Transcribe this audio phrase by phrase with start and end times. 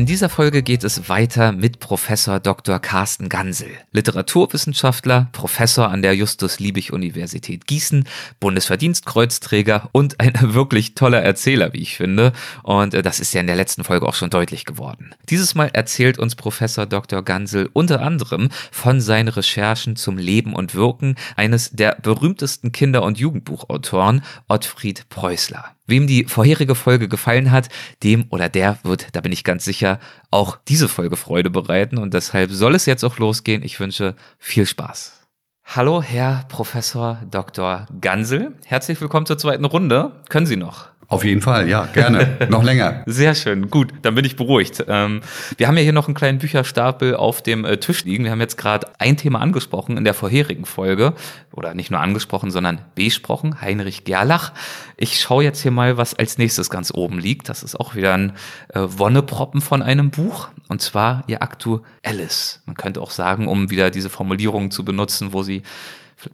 [0.00, 2.78] In dieser Folge geht es weiter mit Professor Dr.
[2.78, 8.04] Carsten Gansel, Literaturwissenschaftler, Professor an der Justus-Liebig-Universität Gießen,
[8.40, 12.32] Bundesverdienstkreuzträger und ein wirklich toller Erzähler, wie ich finde.
[12.62, 15.14] Und äh, das ist ja in der letzten Folge auch schon deutlich geworden.
[15.28, 17.22] Dieses Mal erzählt uns Professor Dr.
[17.22, 23.18] Gansel unter anderem von seinen Recherchen zum Leben und Wirken eines der berühmtesten Kinder- und
[23.18, 25.76] Jugendbuchautoren, Ottfried Preußler.
[25.90, 27.68] Wem die vorherige Folge gefallen hat,
[28.04, 29.98] dem oder der wird, da bin ich ganz sicher,
[30.30, 33.64] auch diese Folge Freude bereiten und deshalb soll es jetzt auch losgehen.
[33.64, 35.20] Ich wünsche viel Spaß.
[35.64, 37.86] Hallo, Herr Professor Dr.
[38.00, 38.56] Gansel.
[38.66, 40.12] Herzlich willkommen zur zweiten Runde.
[40.28, 40.88] Können Sie noch?
[41.10, 42.38] Auf jeden Fall, ja, gerne.
[42.50, 43.02] noch länger.
[43.06, 44.84] Sehr schön, gut, dann bin ich beruhigt.
[44.86, 45.22] Ähm,
[45.56, 48.22] wir haben ja hier noch einen kleinen Bücherstapel auf dem äh, Tisch liegen.
[48.22, 51.14] Wir haben jetzt gerade ein Thema angesprochen in der vorherigen Folge.
[51.52, 54.52] Oder nicht nur angesprochen, sondern besprochen, Heinrich Gerlach.
[54.96, 57.48] Ich schaue jetzt hier mal, was als nächstes ganz oben liegt.
[57.48, 58.34] Das ist auch wieder ein
[58.68, 60.50] äh, Wonneproppen von einem Buch.
[60.68, 62.62] Und zwar ihr aktuelles.
[62.66, 65.64] Man könnte auch sagen, um wieder diese Formulierung zu benutzen, wo sie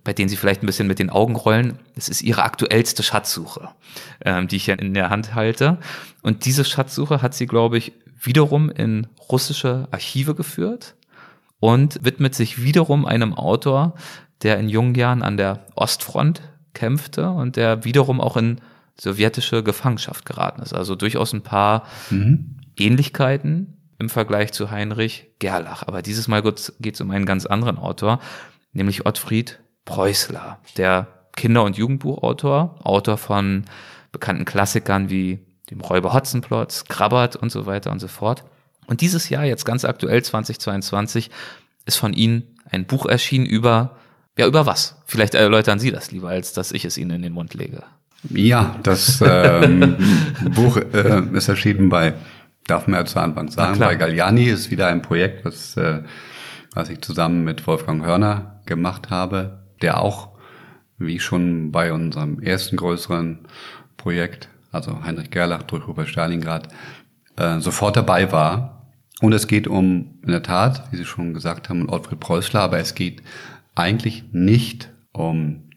[0.05, 1.79] bei denen sie vielleicht ein bisschen mit den Augen rollen.
[1.95, 3.69] Es ist ihre aktuellste Schatzsuche,
[4.25, 5.79] ähm, die ich ja in der Hand halte.
[6.23, 10.95] Und diese Schatzsuche hat sie, glaube ich, wiederum in russische Archive geführt
[11.61, 13.95] und widmet sich wiederum einem Autor,
[14.42, 16.42] der in jungen Jahren an der Ostfront
[16.75, 18.61] kämpfte und der wiederum auch in
[18.98, 20.73] sowjetische Gefangenschaft geraten ist.
[20.73, 22.57] Also durchaus ein paar mhm.
[22.77, 25.84] Ähnlichkeiten im Vergleich zu Heinrich Gerlach.
[25.87, 28.20] Aber dieses Mal geht es um einen ganz anderen Autor,
[28.73, 33.65] nämlich Ottfried Preußler, der Kinder- und Jugendbuchautor, Autor von
[34.12, 35.39] bekannten Klassikern wie
[35.70, 38.45] dem Räuber Hotzenplotz, Krabbert und so weiter und so fort.
[38.87, 41.31] Und dieses Jahr, jetzt ganz aktuell 2022,
[41.87, 43.97] ist von Ihnen ein Buch erschienen über,
[44.36, 44.97] ja, über was?
[45.07, 47.83] Vielleicht erläutern Sie das lieber, als dass ich es Ihnen in den Mund lege.
[48.30, 49.97] Ja, das ähm,
[50.55, 52.14] Buch äh, ist erschienen bei,
[52.67, 56.03] darf man ja zu Anfang sagen, bei Galliani ist wieder ein Projekt, was, äh,
[56.74, 60.31] was ich zusammen mit Wolfgang Hörner gemacht habe der auch,
[60.98, 63.41] wie schon bei unserem ersten größeren
[63.97, 66.69] Projekt, also Heinrich Gerlach durch Robert Stalingrad,
[67.37, 68.92] äh, sofort dabei war.
[69.20, 72.79] Und es geht um, in der Tat, wie Sie schon gesagt haben, Ottfried Preußler, aber
[72.79, 73.23] es geht
[73.75, 75.70] eigentlich nicht um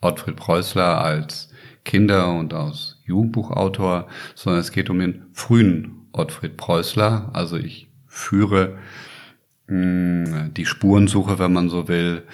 [0.00, 1.50] Ottfried Preußler als
[1.84, 7.30] Kinder- und als Jugendbuchautor, sondern es geht um den frühen Ottfried Preußler.
[7.32, 8.78] Also ich führe
[9.66, 12.24] mh, die Spurensuche, wenn man so will,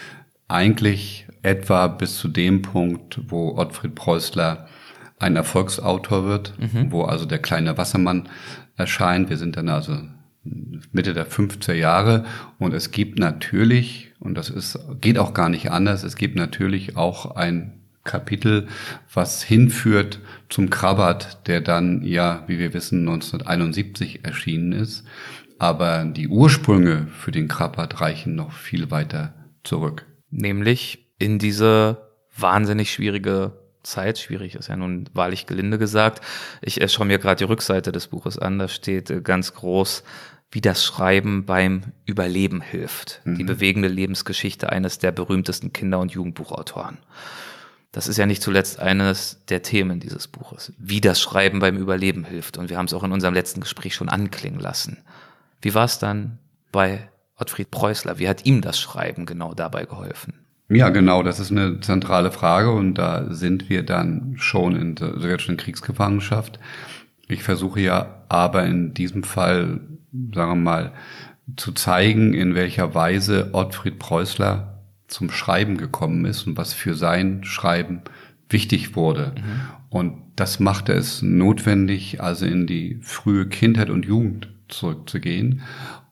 [0.48, 4.66] eigentlich etwa bis zu dem Punkt, wo Ottfried Preußler
[5.18, 6.90] ein Erfolgsautor wird, mhm.
[6.90, 8.28] wo also der kleine Wassermann
[8.76, 9.30] erscheint.
[9.30, 9.96] Wir sind dann also
[10.92, 12.24] Mitte der 50er Jahre
[12.58, 16.96] und es gibt natürlich, und das ist, geht auch gar nicht anders, es gibt natürlich
[16.96, 18.68] auch ein Kapitel,
[19.12, 25.04] was hinführt zum Krabbert, der dann ja, wie wir wissen, 1971 erschienen ist.
[25.58, 29.32] Aber die Ursprünge für den Krabbert reichen noch viel weiter
[29.62, 33.52] zurück nämlich in diese wahnsinnig schwierige
[33.82, 36.24] Zeit, schwierig ist ja nun wahrlich gelinde gesagt.
[36.62, 40.02] Ich äh, schaue mir gerade die Rückseite des Buches an, da steht äh, ganz groß,
[40.50, 43.20] wie das Schreiben beim Überleben hilft.
[43.24, 43.38] Mhm.
[43.38, 46.98] Die bewegende Lebensgeschichte eines der berühmtesten Kinder- und Jugendbuchautoren.
[47.92, 52.24] Das ist ja nicht zuletzt eines der Themen dieses Buches, wie das Schreiben beim Überleben
[52.24, 52.56] hilft.
[52.56, 54.98] Und wir haben es auch in unserem letzten Gespräch schon anklingen lassen.
[55.60, 56.38] Wie war es dann
[56.72, 58.18] bei Ottfried Preußler?
[58.18, 60.34] Wie hat ihm das Schreiben genau dabei geholfen?
[60.68, 65.20] Ja, genau, das ist eine zentrale Frage und da sind wir dann schon in der
[65.20, 66.58] sowjetischen Kriegsgefangenschaft.
[67.28, 69.80] Ich versuche ja aber in diesem Fall,
[70.34, 70.92] sagen wir mal,
[71.56, 77.44] zu zeigen, in welcher Weise Ottfried Preußler zum Schreiben gekommen ist und was für sein
[77.44, 78.02] Schreiben
[78.48, 79.34] wichtig wurde.
[79.36, 79.60] Mhm.
[79.90, 85.60] Und das machte es notwendig, also in die frühe Kindheit und Jugend zurückzugehen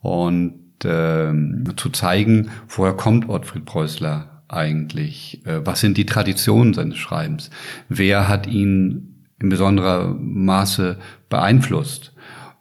[0.03, 5.41] und zu zeigen, woher kommt Ottfried Preußler eigentlich?
[5.45, 7.51] Äh, was sind die Traditionen seines Schreibens?
[7.89, 10.99] Wer hat ihn in besonderer Maße
[11.29, 12.13] beeinflusst?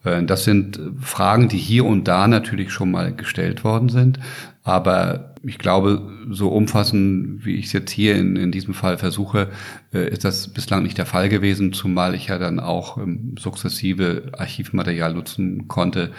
[0.03, 4.19] Äh, das sind Fragen, die hier und da natürlich schon mal gestellt worden sind.
[4.63, 9.50] Aber ich glaube, so umfassend, wie ich es jetzt hier in, in diesem Fall versuche,
[9.91, 14.31] äh, ist das bislang nicht der Fall gewesen, zumal ich ja dann auch ähm, sukzessive
[14.38, 16.12] Archivmaterial nutzen konnte,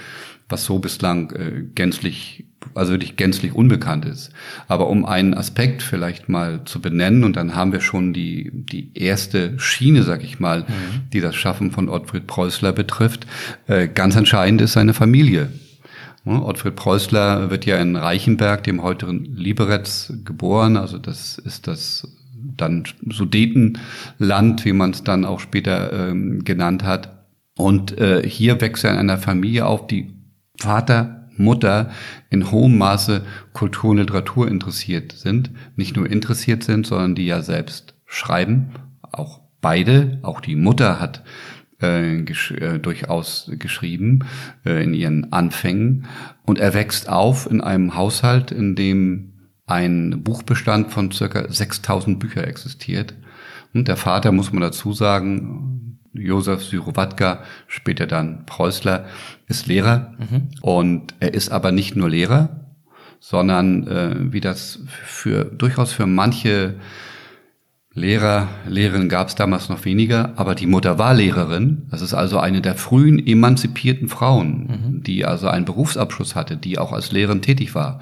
[0.52, 2.44] was so bislang äh, gänzlich
[2.74, 4.30] also wirklich gänzlich unbekannt ist.
[4.68, 8.90] Aber um einen Aspekt vielleicht mal zu benennen, und dann haben wir schon die, die
[8.94, 11.10] erste Schiene, sag ich mal, mhm.
[11.12, 13.26] die das Schaffen von Ottfried Preußler betrifft,
[13.66, 15.50] äh, ganz entscheidend ist seine Familie.
[16.24, 19.88] Ottfried Preußler wird ja in Reichenberg, dem heutigen Liberec,
[20.24, 20.76] geboren.
[20.76, 22.06] Also das ist das
[22.56, 27.26] dann Sudetenland, wie man es dann auch später ähm, genannt hat.
[27.56, 30.14] Und äh, hier wächst er in einer Familie auf, die
[30.58, 31.90] Vater Mutter
[32.30, 35.50] in hohem Maße Kultur und Literatur interessiert sind.
[35.76, 38.70] Nicht nur interessiert sind, sondern die ja selbst schreiben.
[39.00, 41.22] Auch beide, auch die Mutter hat
[41.80, 44.20] äh, gesch äh, durchaus geschrieben
[44.64, 46.06] äh, in ihren Anfängen.
[46.44, 49.32] Und er wächst auf in einem Haushalt, in dem
[49.66, 53.14] ein Buchbestand von circa 6000 Bücher existiert.
[53.72, 59.06] Und der Vater, muss man dazu sagen, Josef Syrowatka, später dann Preußler,
[59.48, 60.14] ist Lehrer.
[60.18, 60.48] Mhm.
[60.60, 62.60] Und er ist aber nicht nur Lehrer,
[63.20, 66.74] sondern äh, wie das für durchaus für manche
[67.94, 71.82] Lehrer, Lehrerinnen gab es damals noch weniger, aber die Mutter war Lehrerin.
[71.90, 75.02] Das ist also eine der frühen emanzipierten Frauen, mhm.
[75.02, 78.00] die also einen Berufsabschluss hatte, die auch als Lehrerin tätig war.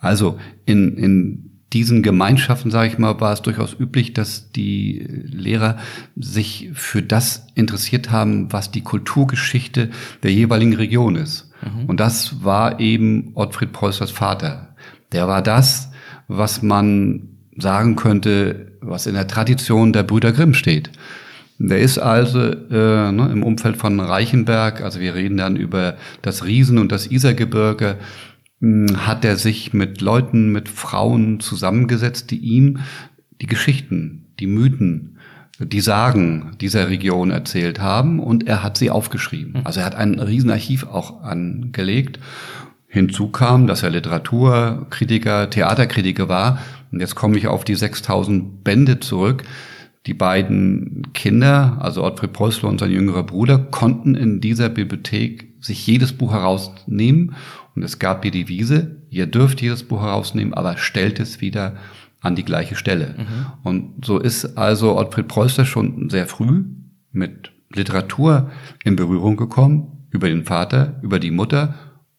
[0.00, 5.76] Also in, in diesen Gemeinschaften, sage ich mal, war es durchaus üblich, dass die Lehrer
[6.16, 9.90] sich für das interessiert haben, was die Kulturgeschichte
[10.22, 11.50] der jeweiligen Region ist.
[11.62, 11.86] Mhm.
[11.86, 14.74] Und das war eben Ottfried Preußers Vater.
[15.12, 15.90] Der war das,
[16.26, 20.90] was man sagen könnte, was in der Tradition der Brüder Grimm steht.
[21.58, 26.44] Der ist also äh, ne, im Umfeld von Reichenberg, also wir reden dann über das
[26.44, 27.96] Riesen- und das Isergebirge,
[28.60, 32.80] hat er sich mit Leuten, mit Frauen zusammengesetzt, die ihm
[33.40, 35.18] die Geschichten, die Mythen,
[35.60, 39.54] die Sagen dieser Region erzählt haben und er hat sie aufgeschrieben.
[39.54, 39.60] Hm.
[39.64, 42.20] Also er hat ein Riesenarchiv auch angelegt.
[42.86, 46.58] Hinzu kam, dass er Literaturkritiker, Theaterkritiker war.
[46.90, 49.42] Und jetzt komme ich auf die 6000 Bände zurück.
[50.06, 55.86] Die beiden Kinder, also Ottfried Preußler und sein jüngerer Bruder, konnten in dieser Bibliothek sich
[55.86, 57.34] jedes Buch herausnehmen
[57.78, 61.76] und es gab die Devise, ihr dürft jedes Buch herausnehmen, aber stellt es wieder
[62.20, 63.14] an die gleiche Stelle.
[63.16, 63.46] Mhm.
[63.62, 66.64] Und so ist also Ottfried Preußler schon sehr früh
[67.12, 68.50] mit Literatur
[68.82, 71.74] in Berührung gekommen, über den Vater, über die Mutter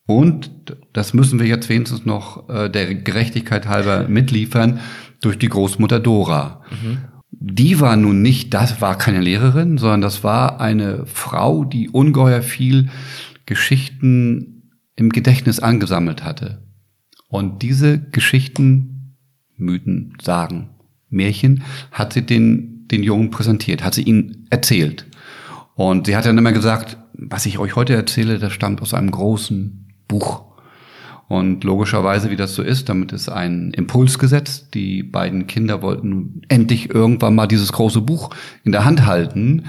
[0.06, 0.50] und,
[0.94, 4.80] das müssen wir jetzt wenigstens noch äh, der Gerechtigkeit halber mitliefern,
[5.22, 6.64] durch die Großmutter Dora.
[6.72, 6.98] Mhm.
[7.30, 12.42] Die war nun nicht, das war keine Lehrerin, sondern das war eine Frau, die ungeheuer
[12.42, 12.90] viel
[13.46, 14.59] Geschichten
[15.00, 16.62] im Gedächtnis angesammelt hatte.
[17.28, 19.16] Und diese Geschichten,
[19.56, 20.70] Mythen, Sagen,
[21.10, 25.06] Märchen hat sie den, den Jungen präsentiert, hat sie ihnen erzählt.
[25.76, 29.12] Und sie hat dann immer gesagt, was ich euch heute erzähle, das stammt aus einem
[29.12, 30.44] großen Buch.
[31.28, 34.74] Und logischerweise, wie das so ist, damit ist ein Impuls gesetzt.
[34.74, 38.32] Die beiden Kinder wollten endlich irgendwann mal dieses große Buch
[38.64, 39.66] in der Hand halten.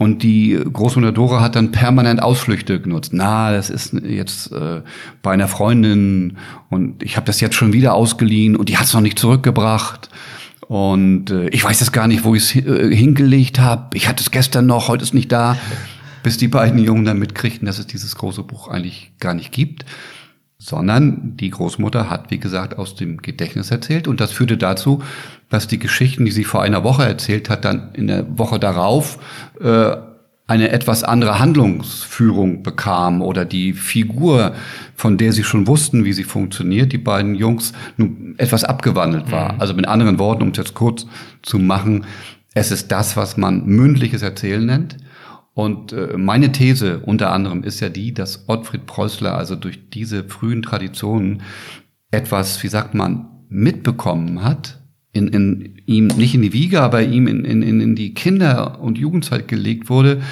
[0.00, 3.10] Und die Großmutter Dora hat dann permanent Ausflüchte genutzt.
[3.12, 4.80] Na, das ist jetzt äh,
[5.20, 6.38] bei einer Freundin
[6.70, 10.08] und ich habe das jetzt schon wieder ausgeliehen und die hat es noch nicht zurückgebracht.
[10.68, 13.94] Und äh, ich weiß jetzt gar nicht, wo ich es äh, hingelegt habe.
[13.94, 15.58] Ich hatte es gestern noch, heute ist nicht da.
[16.22, 19.84] Bis die beiden Jungen dann mitkriegten, dass es dieses große Buch eigentlich gar nicht gibt
[20.60, 25.02] sondern die Großmutter hat, wie gesagt, aus dem Gedächtnis erzählt und das führte dazu,
[25.48, 29.18] dass die Geschichten, die sie vor einer Woche erzählt hat, dann in der Woche darauf
[29.58, 29.96] äh,
[30.46, 34.52] eine etwas andere Handlungsführung bekam oder die Figur,
[34.96, 39.54] von der sie schon wussten, wie sie funktioniert, die beiden Jungs, nun etwas abgewandelt war.
[39.54, 39.60] Mhm.
[39.60, 41.06] Also mit anderen Worten, um es jetzt kurz
[41.42, 42.04] zu machen,
[42.52, 44.96] es ist das, was man mündliches Erzählen nennt.
[45.60, 50.24] Und äh, meine These unter anderem ist ja die, dass Ottfried Preußler also durch diese
[50.24, 51.42] frühen Traditionen
[52.10, 54.80] etwas, wie sagt man, mitbekommen hat,
[55.12, 58.96] in, in ihm nicht in die Wiege, aber ihm in, in, in die Kinder- und
[58.96, 60.22] Jugendzeit gelegt wurde,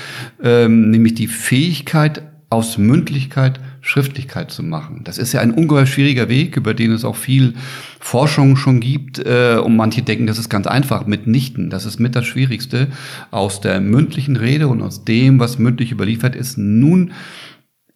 [0.42, 5.00] ähm, nämlich die Fähigkeit aus Mündlichkeit Schriftlichkeit zu machen.
[5.04, 7.54] Das ist ja ein ungeheuer schwieriger Weg, über den es auch viel
[7.98, 9.18] Forschung schon gibt.
[9.18, 11.06] Äh, und manche denken, das ist ganz einfach.
[11.06, 11.70] Mitnichten.
[11.70, 12.88] Das ist mit das Schwierigste.
[13.30, 17.12] Aus der mündlichen Rede und aus dem, was mündlich überliefert ist, nun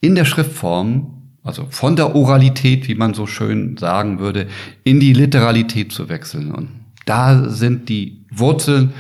[0.01, 4.47] in der Schriftform, also von der Oralität, wie man so schön sagen würde,
[4.85, 6.53] in die Literalität zu wechseln.
[6.53, 6.71] Und
[7.05, 8.95] da sind die Wurzeln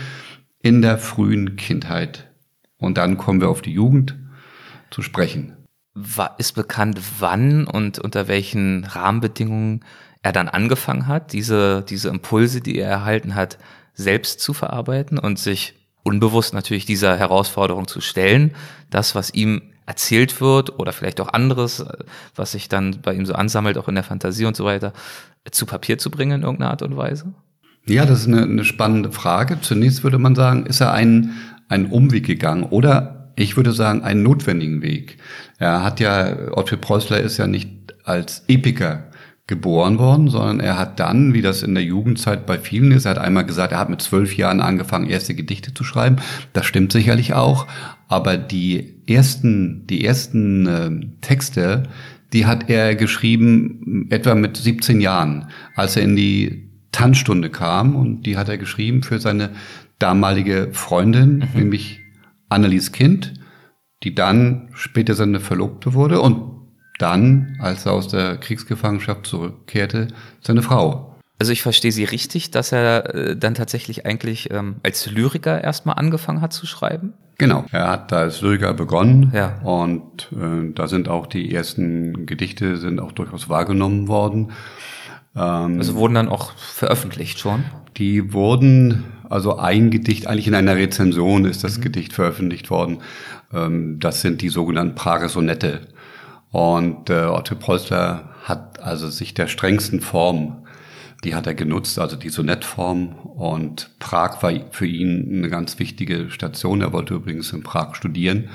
[0.60, 2.28] in der frühen Kindheit.
[2.76, 4.14] Und dann kommen wir auf die Jugend
[4.90, 5.54] zu sprechen
[6.38, 9.84] ist bekannt, wann und unter welchen Rahmenbedingungen
[10.22, 13.58] er dann angefangen hat, diese, diese Impulse, die er erhalten hat,
[13.94, 18.54] selbst zu verarbeiten und sich unbewusst natürlich dieser Herausforderung zu stellen,
[18.90, 21.84] das, was ihm erzählt wird oder vielleicht auch anderes,
[22.34, 24.92] was sich dann bei ihm so ansammelt, auch in der Fantasie und so weiter,
[25.50, 27.34] zu Papier zu bringen in irgendeiner Art und Weise?
[27.86, 29.60] Ja, das ist eine, eine spannende Frage.
[29.60, 31.32] Zunächst würde man sagen, ist er einen,
[31.68, 35.18] einen Umweg gegangen oder ich würde sagen, einen notwendigen Weg.
[35.62, 37.70] Er hat ja, Ottfried Preußler ist ja nicht
[38.02, 39.04] als Epiker
[39.46, 43.12] geboren worden, sondern er hat dann, wie das in der Jugendzeit bei vielen ist, er
[43.12, 46.16] hat einmal gesagt, er hat mit zwölf Jahren angefangen, erste Gedichte zu schreiben.
[46.52, 47.68] Das stimmt sicherlich auch.
[48.08, 51.84] Aber die ersten, die ersten äh, Texte,
[52.32, 58.24] die hat er geschrieben etwa mit 17 Jahren, als er in die Tanzstunde kam und
[58.24, 59.50] die hat er geschrieben für seine
[60.00, 61.46] damalige Freundin, mhm.
[61.54, 62.00] nämlich
[62.48, 63.34] Annelies Kind,
[64.02, 66.52] die dann später seine Verlobte wurde und
[66.98, 70.08] dann, als er aus der Kriegsgefangenschaft zurückkehrte,
[70.40, 71.16] seine Frau.
[71.38, 75.96] Also ich verstehe Sie richtig, dass er äh, dann tatsächlich eigentlich ähm, als Lyriker erstmal
[75.96, 77.14] angefangen hat zu schreiben?
[77.38, 79.60] Genau, er hat da als Lyriker begonnen ja.
[79.64, 84.52] und äh, da sind auch die ersten Gedichte sind auch durchaus wahrgenommen worden.
[85.34, 87.64] Ähm, also wurden dann auch veröffentlicht schon?
[87.96, 91.82] Die wurden, also ein Gedicht, eigentlich in einer Rezension ist das mhm.
[91.82, 92.98] Gedicht veröffentlicht worden.
[93.52, 95.80] Ähm, das sind die sogenannten Prager Sonette.
[96.50, 100.66] Und äh, Otto Preußler hat also sich der strengsten Form,
[101.24, 103.14] die hat er genutzt, also die Sonettform.
[103.34, 106.80] Und Prag war für ihn eine ganz wichtige Station.
[106.80, 108.48] Er wollte übrigens in Prag studieren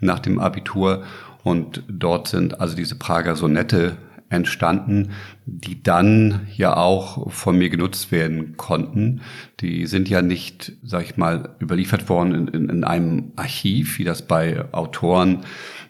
[0.00, 1.04] nach dem Abitur.
[1.42, 3.96] Und dort sind also diese Prager Sonette
[4.34, 5.10] entstanden,
[5.46, 9.20] die dann ja auch von mir genutzt werden konnten.
[9.60, 14.04] Die sind ja nicht, sag ich mal, überliefert worden in, in, in einem Archiv, wie
[14.04, 15.44] das bei Autoren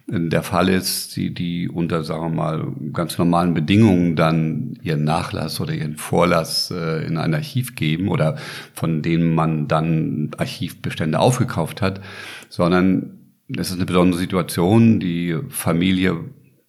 [0.06, 5.60] der Fall ist, die, die unter, sagen wir mal, ganz normalen Bedingungen dann ihren Nachlass
[5.60, 8.36] oder ihren Vorlass äh, in ein Archiv geben oder
[8.74, 12.02] von denen man dann Archivbestände aufgekauft hat,
[12.50, 15.00] sondern es ist eine besondere Situation.
[15.00, 16.20] Die Familie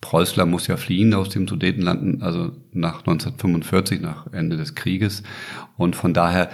[0.02, 5.24] Preußler muss ja fliehen aus dem Sudetenland, also nach 1945, nach Ende des Krieges.
[5.78, 6.50] Und von daher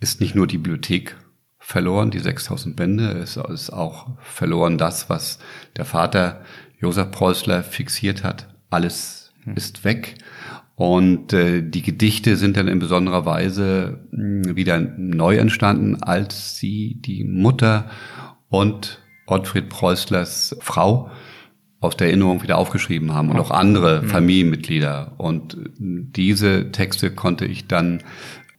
[0.00, 1.16] ist nicht nur die Bibliothek
[1.58, 3.12] verloren, die 6000 Bände.
[3.12, 5.38] Es ist auch verloren das, was
[5.76, 6.42] der Vater
[6.78, 8.48] Josef Preußler fixiert hat.
[8.70, 9.54] Alles hm.
[9.54, 10.16] ist weg.
[10.74, 16.96] Und äh, die Gedichte sind dann in besonderer Weise hm, wieder neu entstanden, als sie
[17.00, 17.90] die Mutter
[18.48, 21.10] und Ottfried Preußlers Frau
[21.80, 24.08] aus der Erinnerung wieder aufgeschrieben haben und auch andere mhm.
[24.08, 25.12] Familienmitglieder.
[25.16, 28.02] Und diese Texte konnte ich dann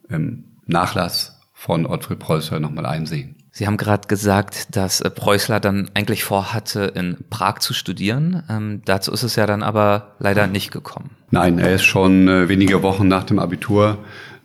[0.10, 3.36] im Nachlass von Ottfried Preußler nochmal einsehen.
[3.54, 8.44] Sie haben gerade gesagt, dass äh, Preußler dann eigentlich vorhatte, in Prag zu studieren.
[8.50, 11.12] Ähm, dazu ist es ja dann aber leider nicht gekommen.
[11.32, 13.98] Nein, er ist schon äh, wenige Wochen nach dem Abitur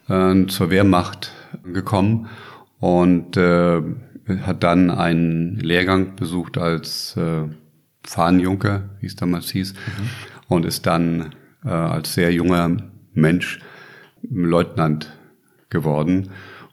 [0.09, 1.33] äh, zur Wehrmacht
[1.73, 2.29] gekommen
[2.81, 3.81] und äh,
[4.43, 7.45] hat dann einen Lehrgang besucht als äh,
[8.07, 10.11] Fahnenjunker, wie es damals hieß, mhm.
[10.49, 11.35] und ist dann
[11.65, 12.77] äh, als sehr junger
[13.13, 13.61] Mensch
[14.23, 15.13] Leutnant
[15.71, 16.31] geworden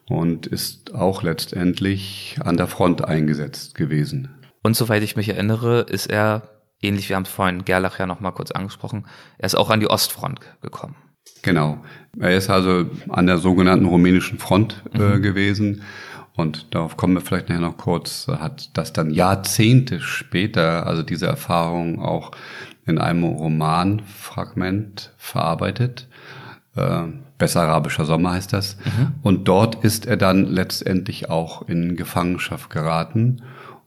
[0.08, 4.30] und ist auch letztendlich an der Front eingesetzt gewesen.
[4.62, 6.50] Und soweit ich mich erinnere, ist er,
[6.82, 9.06] ähnlich wie haben es vorhin Gerlach ja noch mal kurz angesprochen,
[9.38, 10.96] er ist auch an die Ostfront gekommen.
[11.42, 11.84] Genau.
[12.20, 15.22] Er ist also an der sogenannten rumänischen Front äh, mhm.
[15.22, 15.82] gewesen.
[16.36, 21.28] Und darauf kommen wir vielleicht nachher noch kurz, hat das dann Jahrzehnte später, also diese
[21.28, 22.32] Erfahrung auch
[22.86, 26.08] in einem Romanfragment verarbeitet.
[26.76, 27.04] Äh,
[27.38, 28.78] Bessarabischer Sommer heißt das.
[28.78, 29.14] Mhm.
[29.22, 33.42] Und dort ist er dann letztendlich auch in Gefangenschaft geraten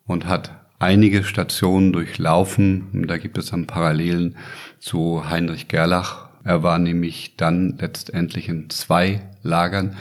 [0.06, 3.06] und hat einige Stationen durchlaufen.
[3.08, 4.36] Da gibt es dann Parallelen
[4.78, 6.28] zu Heinrich Gerlach.
[6.44, 9.96] Er war nämlich dann letztendlich in zwei Lagern.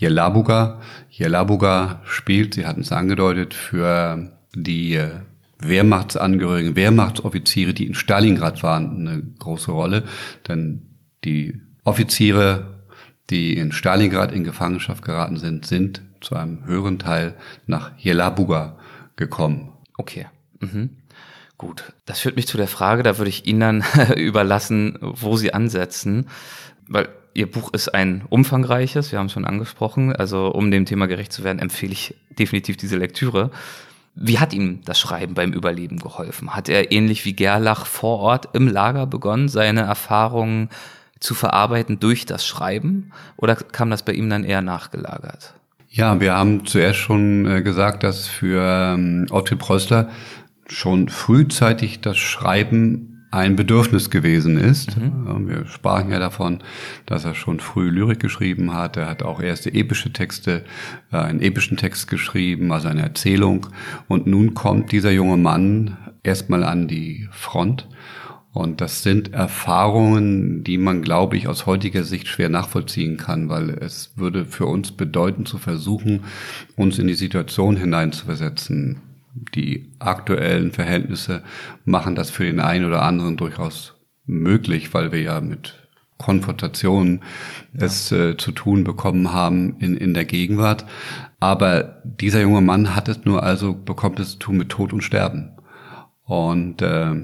[0.00, 0.80] Jelabuga.
[1.10, 5.00] Jelabuga spielt, Sie hatten es angedeutet, für die
[5.58, 10.04] Wehrmachtsangehörigen, Wehrmachtsoffiziere, die in Stalingrad waren, eine große Rolle.
[10.48, 10.82] Denn
[11.24, 12.80] die Offiziere
[13.30, 18.76] die in Stalingrad in Gefangenschaft geraten sind, sind zu einem höheren Teil nach Jelabuga
[19.16, 19.72] gekommen.
[19.96, 20.26] Okay.
[20.60, 20.90] Mhm.
[21.56, 21.92] Gut.
[22.06, 23.84] Das führt mich zu der Frage, da würde ich Ihnen dann
[24.16, 26.28] überlassen, wo Sie ansetzen,
[26.88, 31.06] weil Ihr Buch ist ein umfangreiches, wir haben es schon angesprochen, also um dem Thema
[31.06, 33.50] gerecht zu werden, empfehle ich definitiv diese Lektüre.
[34.16, 36.54] Wie hat ihm das Schreiben beim Überleben geholfen?
[36.54, 40.68] Hat er ähnlich wie Gerlach vor Ort im Lager begonnen, seine Erfahrungen
[41.20, 45.54] zu verarbeiten durch das Schreiben oder kam das bei ihm dann eher nachgelagert?
[45.88, 50.08] Ja, wir haben zuerst schon äh, gesagt, dass für ähm, Ottfried Preußler
[50.68, 54.96] schon frühzeitig das Schreiben ein Bedürfnis gewesen ist.
[54.96, 55.48] Mhm.
[55.48, 56.62] Wir sprachen ja davon,
[57.06, 58.96] dass er schon früh Lyrik geschrieben hat.
[58.96, 60.64] Er hat auch erste epische Texte,
[61.12, 63.68] äh, einen epischen Text geschrieben, also eine Erzählung.
[64.08, 67.88] Und nun kommt dieser junge Mann erstmal an die Front.
[68.52, 73.70] Und das sind Erfahrungen, die man, glaube ich, aus heutiger Sicht schwer nachvollziehen kann, weil
[73.70, 76.24] es würde für uns bedeuten, zu versuchen,
[76.74, 79.02] uns in die Situation hineinzuversetzen.
[79.34, 81.42] Die aktuellen Verhältnisse
[81.84, 83.94] machen das für den einen oder anderen durchaus
[84.26, 87.22] möglich, weil wir ja mit Konfrontationen
[87.72, 87.86] ja.
[87.86, 90.84] es äh, zu tun bekommen haben in, in der Gegenwart.
[91.40, 95.02] Aber dieser junge Mann hat es nur also, bekommt es zu tun mit Tod und
[95.02, 95.56] Sterben.
[96.24, 97.14] Und äh,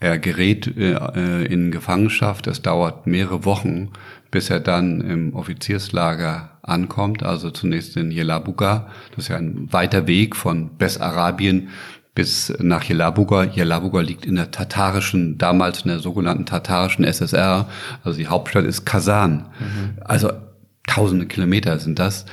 [0.00, 2.46] er gerät äh, in Gefangenschaft.
[2.46, 3.90] Es dauert mehrere Wochen,
[4.34, 7.22] bis er dann im Offizierslager ankommt.
[7.22, 8.88] Also zunächst in Jelabuga.
[9.14, 11.68] Das ist ja ein weiter Weg von Bessarabien
[12.16, 13.44] bis nach Jelabuga.
[13.44, 17.68] Jelabuga liegt in der tatarischen, damals in der sogenannten tatarischen SSR.
[18.02, 19.50] Also die Hauptstadt ist Kasan.
[19.60, 19.98] Mhm.
[20.00, 20.32] Also
[20.84, 22.26] tausende Kilometer sind das.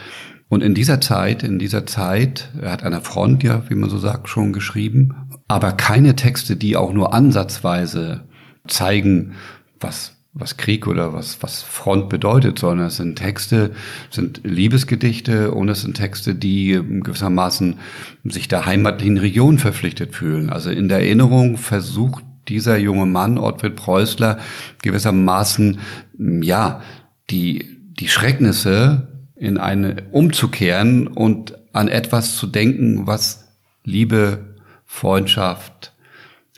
[0.49, 3.91] Und in dieser Zeit, in dieser Zeit, er hat an der Front ja, wie man
[3.91, 8.21] so sagt, schon geschrieben, aber keine Texte, die auch nur ansatzweise
[8.67, 9.33] zeigen,
[9.79, 13.71] was was Krieg oder was, was Front bedeutet, sondern es sind Texte,
[14.09, 17.75] sind Liebesgedichte und es sind Texte, die gewissermaßen
[18.23, 20.49] sich der heimatlichen Region verpflichtet fühlen.
[20.49, 24.39] Also in der Erinnerung versucht dieser junge Mann, Ortwin Preußler,
[24.81, 25.79] gewissermaßen,
[26.17, 26.81] ja,
[27.29, 33.49] die, die Schrecknisse in eine umzukehren und an etwas zu denken, was
[33.83, 35.93] Liebe, Freundschaft,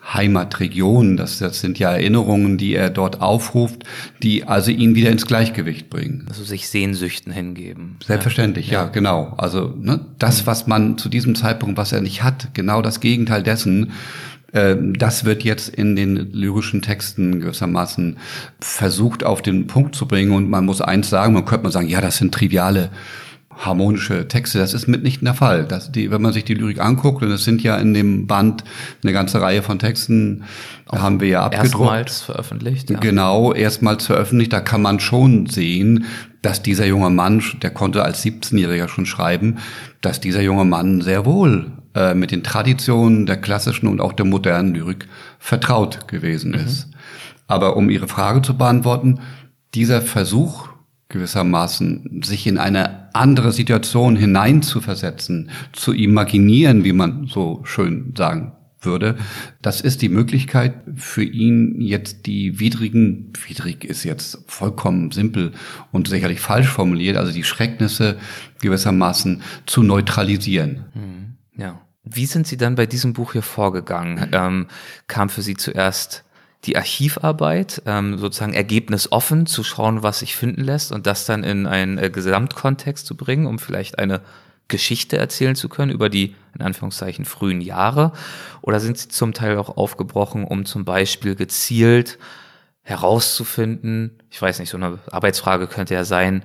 [0.05, 3.83] Heimatregion, das, das sind ja Erinnerungen, die er dort aufruft,
[4.21, 6.25] die also ihn wieder ins Gleichgewicht bringen.
[6.27, 7.97] Also sich Sehnsüchten hingeben.
[8.05, 9.33] Selbstverständlich, ja, ja genau.
[9.37, 13.43] Also ne, das, was man zu diesem Zeitpunkt, was er nicht hat, genau das Gegenteil
[13.43, 13.91] dessen,
[14.51, 18.17] äh, das wird jetzt in den lyrischen Texten gewissermaßen
[18.59, 20.31] versucht auf den Punkt zu bringen.
[20.31, 22.89] Und man muss eins sagen, man könnte mal sagen, ja, das sind triviale
[23.57, 24.59] harmonische Texte.
[24.59, 25.65] Das ist mitnichten der Fall.
[25.65, 28.63] Das, die, wenn man sich die Lyrik anguckt, und es sind ja in dem Band
[29.03, 30.43] eine ganze Reihe von Texten,
[30.87, 31.73] Auch haben wir ja abgedruckt.
[31.73, 32.89] Erstmals veröffentlicht.
[32.89, 32.99] Ja.
[32.99, 34.53] Genau, erstmals veröffentlicht.
[34.53, 36.05] Da kann man schon sehen,
[36.41, 39.57] dass dieser junge Mann, der konnte als 17-Jähriger schon schreiben,
[40.01, 44.25] dass dieser junge Mann sehr wohl äh, mit den Traditionen der klassischen und auch der
[44.25, 45.07] modernen Lyrik
[45.39, 46.59] vertraut gewesen mhm.
[46.59, 46.89] ist.
[47.47, 49.19] Aber um Ihre Frage zu beantworten,
[49.73, 50.69] dieser Versuch,
[51.13, 59.15] gewissermaßen sich in eine andere Situation hineinzuversetzen, zu imaginieren, wie man so schön sagen würde.
[59.61, 65.51] Das ist die Möglichkeit für ihn jetzt die widrigen, widrig ist jetzt vollkommen simpel
[65.91, 68.17] und sicherlich falsch formuliert, also die Schrecknisse
[68.59, 70.85] gewissermaßen zu neutralisieren.
[70.93, 71.79] Hm, ja.
[72.03, 74.29] Wie sind Sie dann bei diesem Buch hier vorgegangen?
[74.33, 74.67] Ähm,
[75.07, 76.25] kam für Sie zuerst
[76.65, 81.67] die Archivarbeit, ähm, sozusagen ergebnisoffen zu schauen, was sich finden lässt und das dann in
[81.67, 84.21] einen äh, Gesamtkontext zu bringen, um vielleicht eine
[84.69, 88.13] Geschichte erzählen zu können über die, in Anführungszeichen, frühen Jahre?
[88.61, 92.17] Oder sind sie zum Teil auch aufgebrochen, um zum Beispiel gezielt
[92.81, 96.43] herauszufinden, ich weiß nicht, so eine Arbeitsfrage könnte ja sein,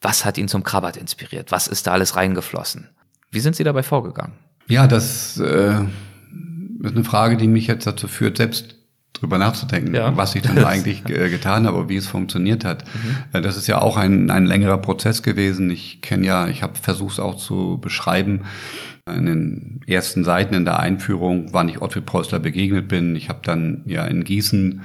[0.00, 1.52] was hat ihn zum Krabat inspiriert?
[1.52, 2.88] Was ist da alles reingeflossen?
[3.30, 4.34] Wie sind Sie dabei vorgegangen?
[4.66, 5.82] Ja, das äh,
[6.80, 8.76] ist eine Frage, die mich jetzt dazu führt, selbst
[9.20, 10.16] drüber nachzudenken, ja.
[10.16, 12.84] was ich dann eigentlich äh, getan habe, wie es funktioniert hat.
[12.84, 13.16] Mhm.
[13.38, 15.70] Äh, das ist ja auch ein, ein längerer Prozess gewesen.
[15.70, 18.42] Ich kenne ja, ich habe versucht es auch zu beschreiben.
[19.16, 23.16] In den ersten Seiten in der Einführung, wann ich Ottfried Preußler begegnet bin.
[23.16, 24.82] Ich habe dann ja in Gießen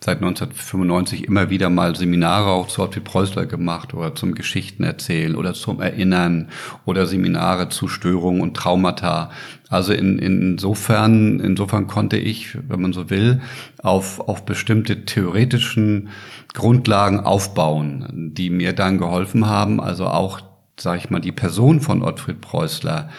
[0.00, 5.34] seit 1995 immer wieder mal Seminare auch zu Ottfried Preußler gemacht oder zum Geschichten erzählen
[5.34, 6.48] oder zum Erinnern
[6.84, 9.30] oder Seminare zu Störungen und Traumata.
[9.68, 13.40] Also in, insofern, insofern konnte ich, wenn man so will,
[13.82, 16.10] auf, auf bestimmte theoretischen
[16.54, 20.40] Grundlagen aufbauen, die mir dann geholfen haben, also auch,
[20.78, 23.10] sage ich mal, die Person von Ottfried Preußler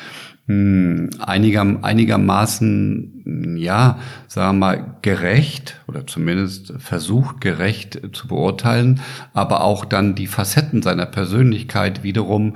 [0.50, 9.00] hm, einiger, einigermaßen, ja, sagen wir mal, gerecht oder zumindest versucht gerecht zu beurteilen,
[9.36, 12.56] aber auch dann die Facetten seiner Persönlichkeit wiederum,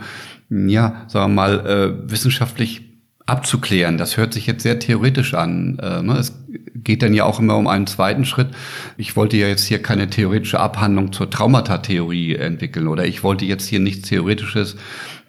[0.49, 2.81] ja, sagen wir mal, äh, wissenschaftlich
[3.27, 3.99] abzuklären.
[3.99, 5.77] Das hört sich jetzt sehr theoretisch an.
[5.77, 6.17] Äh, ne?
[6.17, 6.33] Es
[6.73, 8.47] geht dann ja auch immer um einen zweiten Schritt.
[8.97, 13.67] Ich wollte ja jetzt hier keine theoretische Abhandlung zur Traumata-Theorie entwickeln oder ich wollte jetzt
[13.67, 14.77] hier nichts Theoretisches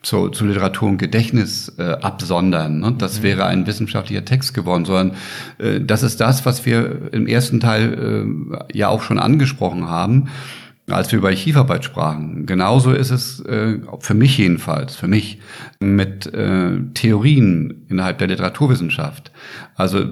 [0.04, 2.80] zu, zu Literatur und Gedächtnis äh, absondern.
[2.80, 2.94] Ne?
[2.96, 3.22] Das mhm.
[3.24, 5.16] wäre ein wissenschaftlicher Text geworden, sondern
[5.58, 10.28] äh, das ist das, was wir im ersten Teil äh, ja auch schon angesprochen haben,
[10.90, 12.44] als wir über Archivarbeit sprachen.
[12.46, 15.40] Genauso ist es äh, für mich jedenfalls, für mich
[15.80, 19.32] mit äh, Theorien innerhalb der Literaturwissenschaft.
[19.74, 20.04] Also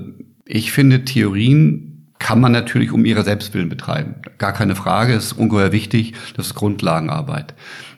[0.46, 4.14] ich finde Theorien kann man natürlich um ihre Selbstwillen betreiben.
[4.38, 7.55] Gar keine Frage, ist ungeheuer wichtig, das ist Grundlagenarbeit.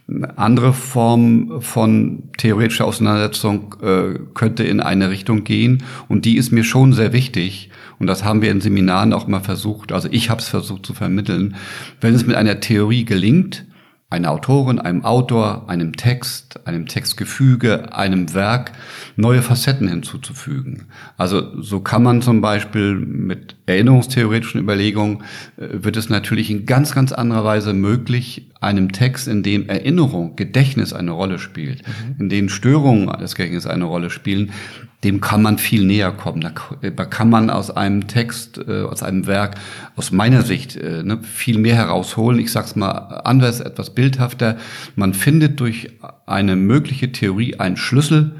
[0.07, 5.83] Eine andere Form von theoretischer Auseinandersetzung äh, könnte in eine Richtung gehen.
[6.09, 7.71] Und die ist mir schon sehr wichtig.
[7.99, 10.95] Und das haben wir in Seminaren auch mal versucht, also ich habe es versucht zu
[10.95, 11.57] vermitteln,
[12.01, 13.64] wenn es mit einer Theorie gelingt,
[14.11, 18.73] einer Autorin, einem Autor, einem Text, einem Textgefüge, einem Werk
[19.17, 20.87] neue Facetten hinzuzufügen.
[21.17, 25.25] Also so kann man zum Beispiel mit erinnerungstheoretischen Überlegungen,
[25.57, 30.37] äh, wird es natürlich in ganz, ganz anderer Weise möglich, einem Text, in dem Erinnerung,
[30.37, 32.16] Gedächtnis eine Rolle spielt, mhm.
[32.18, 34.50] in dem Störungen des Gedächtnisses eine Rolle spielen,
[35.05, 36.40] dem kann man viel näher kommen.
[36.40, 39.57] Da kann man aus einem Text, äh, aus einem Werk,
[39.96, 42.40] aus meiner Sicht äh, ne, viel mehr herausholen.
[42.40, 44.57] Ich sage es mal anders, etwas bildhafter.
[44.96, 45.90] Man findet durch
[46.27, 48.33] eine mögliche Theorie einen Schlüssel.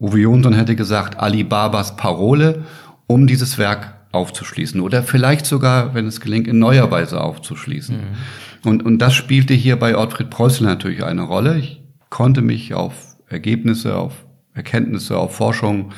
[0.00, 2.64] Uwe Jonsson hätte gesagt, Alibabas Parole,
[3.06, 7.96] um dieses Werk aufzuschließen oder vielleicht sogar, wenn es gelingt, in neuer Weise aufzuschließen.
[7.96, 8.16] Mhm.
[8.64, 11.58] Und, und das spielte hier bei Ottfried Preußel natürlich eine Rolle.
[11.58, 15.92] Ich konnte mich auf Ergebnisse, auf Erkenntnisse, auf Forschung,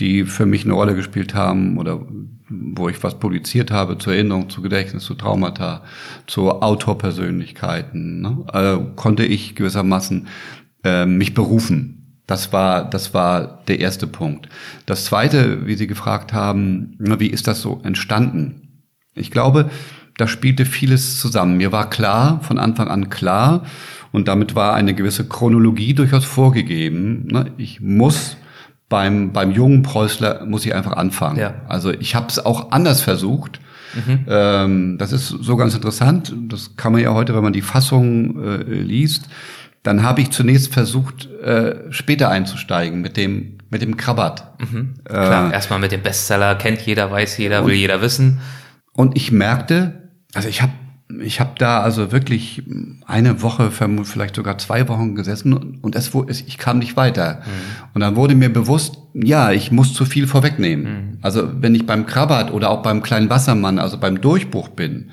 [0.00, 2.00] die für mich eine Rolle gespielt haben oder
[2.48, 5.82] wo ich was publiziert habe zur Erinnerung, zu Gedächtnis, zu Traumata,
[6.26, 10.28] zu Autorpersönlichkeiten, ne, äh, konnte ich gewissermaßen
[10.84, 12.20] äh, mich berufen.
[12.26, 14.48] Das war, das war der erste Punkt.
[14.84, 18.84] Das zweite, wie Sie gefragt haben, wie ist das so entstanden?
[19.14, 19.70] Ich glaube,
[20.16, 21.56] da spielte vieles zusammen.
[21.56, 23.64] Mir war klar, von Anfang an klar,
[24.12, 27.26] und damit war eine gewisse Chronologie durchaus vorgegeben.
[27.26, 27.52] Ne?
[27.58, 28.36] Ich muss
[28.88, 31.38] beim, beim jungen Preußler muss ich einfach anfangen.
[31.38, 31.54] Ja.
[31.68, 33.60] Also ich habe es auch anders versucht.
[33.94, 34.24] Mhm.
[34.28, 36.34] Ähm, das ist so ganz interessant.
[36.48, 39.28] Das kann man ja heute, wenn man die Fassung äh, liest,
[39.82, 44.60] dann habe ich zunächst versucht, äh, später einzusteigen mit dem mit dem Krabat.
[44.60, 44.94] Mhm.
[45.04, 48.40] Klar, äh, erstmal mit dem Bestseller, kennt jeder, weiß jeder, will jeder wissen.
[48.92, 50.72] Und ich merkte, also ich habe
[51.20, 52.64] ich habe da also wirklich
[53.06, 57.42] eine Woche, vielleicht sogar zwei Wochen gesessen und es, ich kam nicht weiter.
[57.44, 57.86] Mhm.
[57.94, 60.84] Und dann wurde mir bewusst, ja, ich muss zu viel vorwegnehmen.
[60.84, 61.18] Mhm.
[61.22, 65.10] Also wenn ich beim Krabat oder auch beim kleinen Wassermann, also beim Durchbruch bin,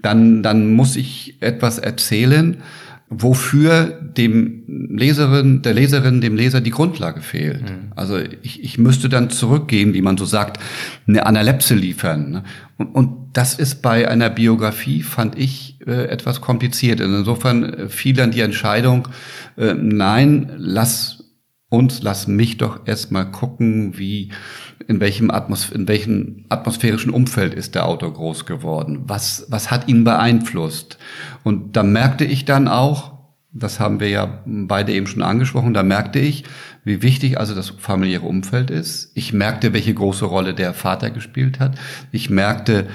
[0.00, 2.62] dann, dann muss ich etwas erzählen,
[3.08, 7.62] wofür dem Leserin, der Leserin, dem Leser die Grundlage fehlt.
[7.62, 7.92] Mhm.
[7.94, 10.58] Also ich, ich müsste dann zurückgehen, wie man so sagt,
[11.06, 12.30] eine Analepse liefern.
[12.30, 12.44] Ne?
[12.78, 17.00] Und, und das ist bei einer Biografie, fand ich, äh, etwas kompliziert.
[17.00, 19.06] Insofern äh, fiel dann die Entscheidung,
[19.56, 21.22] äh, nein, lass
[21.68, 24.32] uns, lass mich doch erstmal gucken, wie
[24.88, 29.02] in welchem, Atmos in welchem atmosphärischen Umfeld ist der Autor groß geworden?
[29.06, 30.98] Was, was hat ihn beeinflusst?
[31.42, 33.16] Und da merkte ich dann auch,
[33.52, 36.44] das haben wir ja beide eben schon angesprochen, da merkte ich,
[36.84, 39.10] wie wichtig also das familiäre Umfeld ist.
[39.14, 41.78] Ich merkte, welche große Rolle der Vater gespielt hat.
[42.12, 42.86] Ich merkte,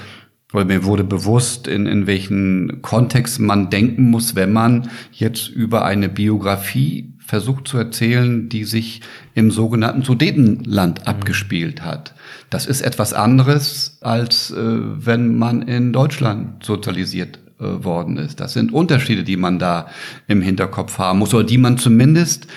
[0.52, 5.86] weil mir wurde bewusst, in, in welchen Kontext man denken muss, wenn man jetzt über
[5.86, 9.02] eine Biografie versucht zu erzählen, die sich
[9.36, 11.08] im sogenannten Sudetenland mhm.
[11.08, 12.14] abgespielt hat.
[12.50, 18.42] Das ist etwas anderes, als äh, wenn man in Deutschland sozialisiert äh, worden ist.
[18.42, 19.88] Das sind Unterschiede, die man da
[20.28, 22.48] im Hinterkopf haben muss oder die man zumindest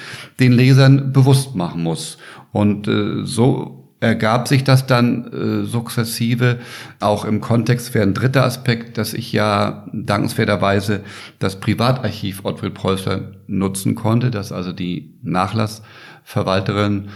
[0.40, 2.18] den Lesern bewusst machen muss.
[2.50, 6.58] Und äh, so ergab sich das dann äh, sukzessive.
[7.00, 11.00] Auch im Kontext wäre ein dritter Aspekt, dass ich ja dankenswerterweise
[11.38, 17.08] das Privatarchiv Ottfried Preußler nutzen konnte, dass also die Nachlassverwalterin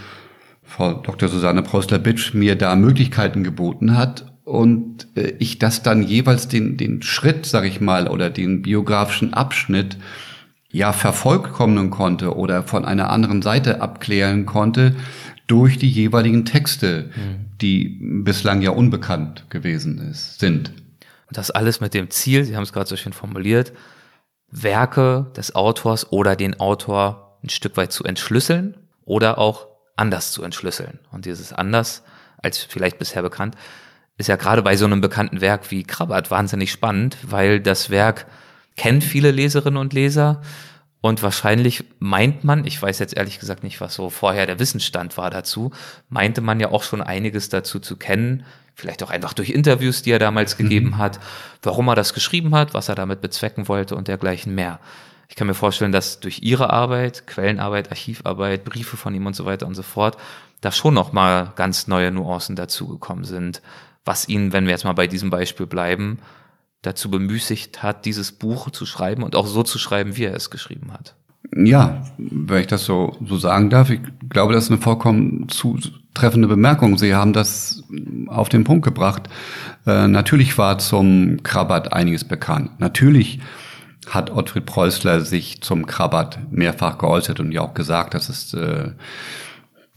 [0.63, 1.29] Frau Dr.
[1.29, 7.01] Susanne Preußler-Bitsch mir da Möglichkeiten geboten hat und äh, ich das dann jeweils den, den
[7.01, 9.97] Schritt, sag ich mal, oder den biografischen Abschnitt
[10.71, 14.95] ja vervollkommnen konnte oder von einer anderen Seite abklären konnte,
[15.49, 17.45] durch die jeweiligen Texte, mhm.
[17.59, 20.69] die bislang ja unbekannt gewesen ist, sind.
[21.27, 23.73] Und das alles mit dem Ziel, Sie haben es gerade so schön formuliert,
[24.51, 30.43] Werke des Autors oder den Autor ein Stück weit zu entschlüsseln oder auch anders zu
[30.43, 30.99] entschlüsseln.
[31.11, 32.03] Und dieses anders
[32.37, 33.55] als vielleicht bisher bekannt
[34.17, 38.27] ist ja gerade bei so einem bekannten Werk wie Krabat wahnsinnig spannend, weil das Werk
[38.75, 40.41] kennt viele Leserinnen und Leser
[41.01, 45.17] und wahrscheinlich meint man, ich weiß jetzt ehrlich gesagt nicht, was so vorher der Wissensstand
[45.17, 45.71] war dazu,
[46.09, 48.43] meinte man ja auch schon einiges dazu zu kennen,
[48.75, 50.63] vielleicht auch einfach durch Interviews, die er damals mhm.
[50.63, 51.19] gegeben hat,
[51.63, 54.79] warum er das geschrieben hat, was er damit bezwecken wollte und dergleichen mehr.
[55.29, 59.45] Ich kann mir vorstellen, dass durch ihre Arbeit, Quellenarbeit, Archivarbeit, Briefe von ihm und so
[59.45, 60.17] weiter und so fort,
[60.59, 63.61] da schon noch mal ganz neue Nuancen dazugekommen sind,
[64.03, 66.19] was ihn, wenn wir jetzt mal bei diesem Beispiel bleiben,
[66.81, 70.49] dazu bemüßigt hat, dieses Buch zu schreiben und auch so zu schreiben, wie er es
[70.49, 71.15] geschrieben hat.
[71.55, 76.47] Ja, wenn ich das so, so sagen darf, ich glaube, das ist eine vollkommen zutreffende
[76.47, 76.97] Bemerkung.
[76.97, 77.83] Sie haben das
[78.27, 79.29] auf den Punkt gebracht.
[79.85, 82.79] Äh, natürlich war zum Krabat einiges bekannt.
[82.79, 83.39] Natürlich
[84.07, 88.91] hat Ottfried Preußler sich zum Krabat mehrfach geäußert und ja auch gesagt, dass es äh,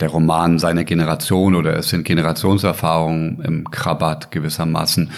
[0.01, 5.11] der Roman seiner Generation oder es sind Generationserfahrungen im Krabat gewissermaßen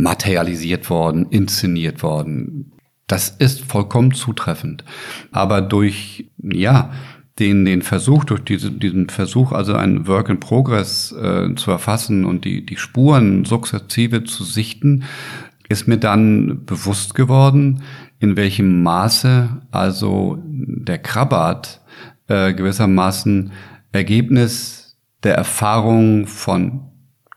[0.00, 2.72] materialisiert worden, inszeniert worden.
[3.06, 4.84] Das ist vollkommen zutreffend.
[5.32, 6.92] Aber durch, ja,
[7.38, 12.24] den, den Versuch, durch diese, diesen Versuch, also ein Work in Progress äh, zu erfassen
[12.24, 15.04] und die, die Spuren sukzessive zu sichten,
[15.68, 17.82] ist mir dann bewusst geworden,
[18.18, 21.80] in welchem Maße also der Krabat
[22.28, 23.52] äh, gewissermaßen
[23.92, 26.82] Ergebnis der Erfahrung von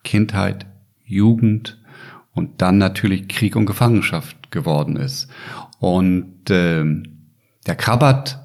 [0.03, 0.65] Kindheit,
[1.05, 1.81] Jugend
[2.33, 5.27] und dann natürlich Krieg und Gefangenschaft geworden ist.
[5.79, 6.83] Und äh,
[7.65, 8.43] der Krabat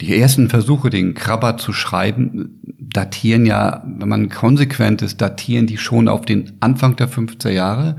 [0.00, 5.76] die ersten Versuche, den Krabber zu schreiben, datieren ja, wenn man konsequent ist, datieren die
[5.76, 7.98] schon auf den Anfang der 50er Jahre.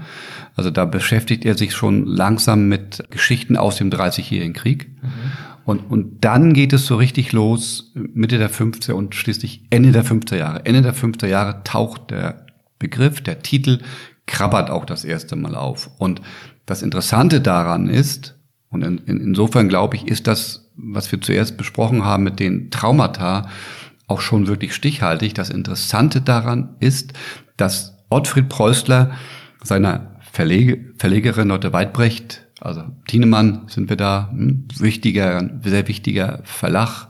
[0.56, 4.89] Also da beschäftigt er sich schon langsam mit Geschichten aus dem Dreißigjährigen Krieg.
[5.02, 5.08] Mhm.
[5.63, 10.04] Und, und dann geht es so richtig los, Mitte der 50er und schließlich Ende der
[10.04, 10.65] 50er Jahre.
[10.65, 12.48] Ende der 50er Jahre taucht der
[12.80, 13.80] Begriff, der Titel
[14.25, 15.89] krabbert auch das erste Mal auf.
[15.97, 16.21] Und
[16.65, 18.38] das Interessante daran ist,
[18.69, 22.71] und in, in, insofern glaube ich, ist das was wir zuerst besprochen haben mit den
[22.71, 23.49] Traumata,
[24.07, 25.34] auch schon wirklich stichhaltig.
[25.34, 27.13] Das Interessante daran ist,
[27.57, 29.12] dass Ottfried Preußler
[29.63, 37.07] seiner Verlege, Verlegerin Lotte Weidbrecht, also Thienemann sind wir da, hm, wichtiger, sehr wichtiger Verlag,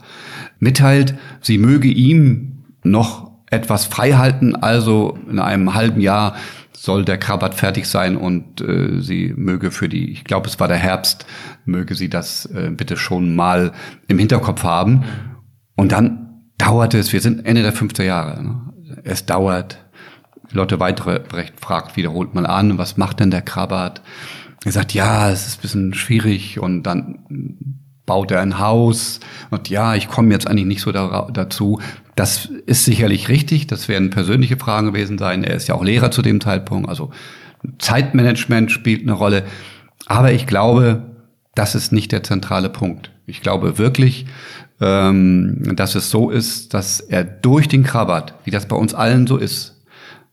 [0.58, 6.36] mitteilt, sie möge ihm noch etwas freihalten, also in einem halben Jahr
[6.82, 10.66] soll der Krabat fertig sein und äh, sie möge für die, ich glaube, es war
[10.66, 11.26] der Herbst,
[11.64, 13.70] möge sie das äh, bitte schon mal
[14.08, 15.04] im Hinterkopf haben.
[15.76, 18.42] Und dann dauerte es, wir sind Ende der 50er Jahre.
[18.42, 18.72] Ne?
[19.04, 19.78] Es dauert.
[20.50, 24.02] Lotte Weidrecht fragt wiederholt mal an, was macht denn der Krabat?
[24.64, 27.81] Er sagt, ja, es ist ein bisschen schwierig und dann
[28.12, 31.80] baut er ein Haus und ja, ich komme jetzt eigentlich nicht so da, dazu.
[32.14, 35.44] Das ist sicherlich richtig, das werden persönliche Fragen gewesen sein.
[35.44, 37.10] Er ist ja auch Lehrer zu dem Zeitpunkt, also
[37.78, 39.44] Zeitmanagement spielt eine Rolle.
[40.04, 41.04] Aber ich glaube,
[41.54, 43.12] das ist nicht der zentrale Punkt.
[43.24, 44.26] Ich glaube wirklich,
[44.82, 49.26] ähm, dass es so ist, dass er durch den Krabat, wie das bei uns allen
[49.26, 49.82] so ist,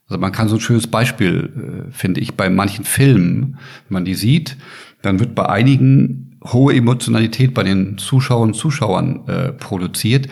[0.09, 4.03] also man kann so ein schönes Beispiel, äh, finde ich, bei manchen Filmen, wenn man
[4.03, 4.57] die sieht,
[5.01, 10.27] dann wird bei einigen hohe Emotionalität bei den Zuschauern und Zuschauern äh, produziert.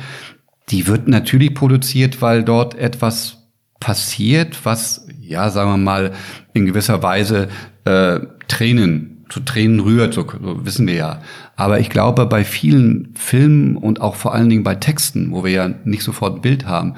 [0.69, 6.13] Die wird natürlich produziert, weil dort etwas passiert, was, ja, sagen wir mal,
[6.53, 7.49] in gewisser Weise
[7.85, 11.21] äh, Tränen zu Tränen rührt, so, so wissen wir ja.
[11.55, 15.51] Aber ich glaube, bei vielen Filmen und auch vor allen Dingen bei Texten, wo wir
[15.51, 16.95] ja nicht sofort ein Bild haben,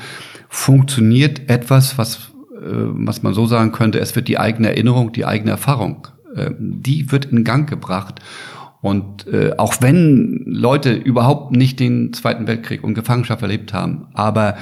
[0.48, 5.26] funktioniert etwas, was, äh, was man so sagen könnte, es wird die eigene Erinnerung, die
[5.26, 8.20] eigene Erfahrung, äh, die wird in Gang gebracht.
[8.82, 14.56] Und äh, auch wenn Leute überhaupt nicht den Zweiten Weltkrieg und Gefangenschaft erlebt haben, aber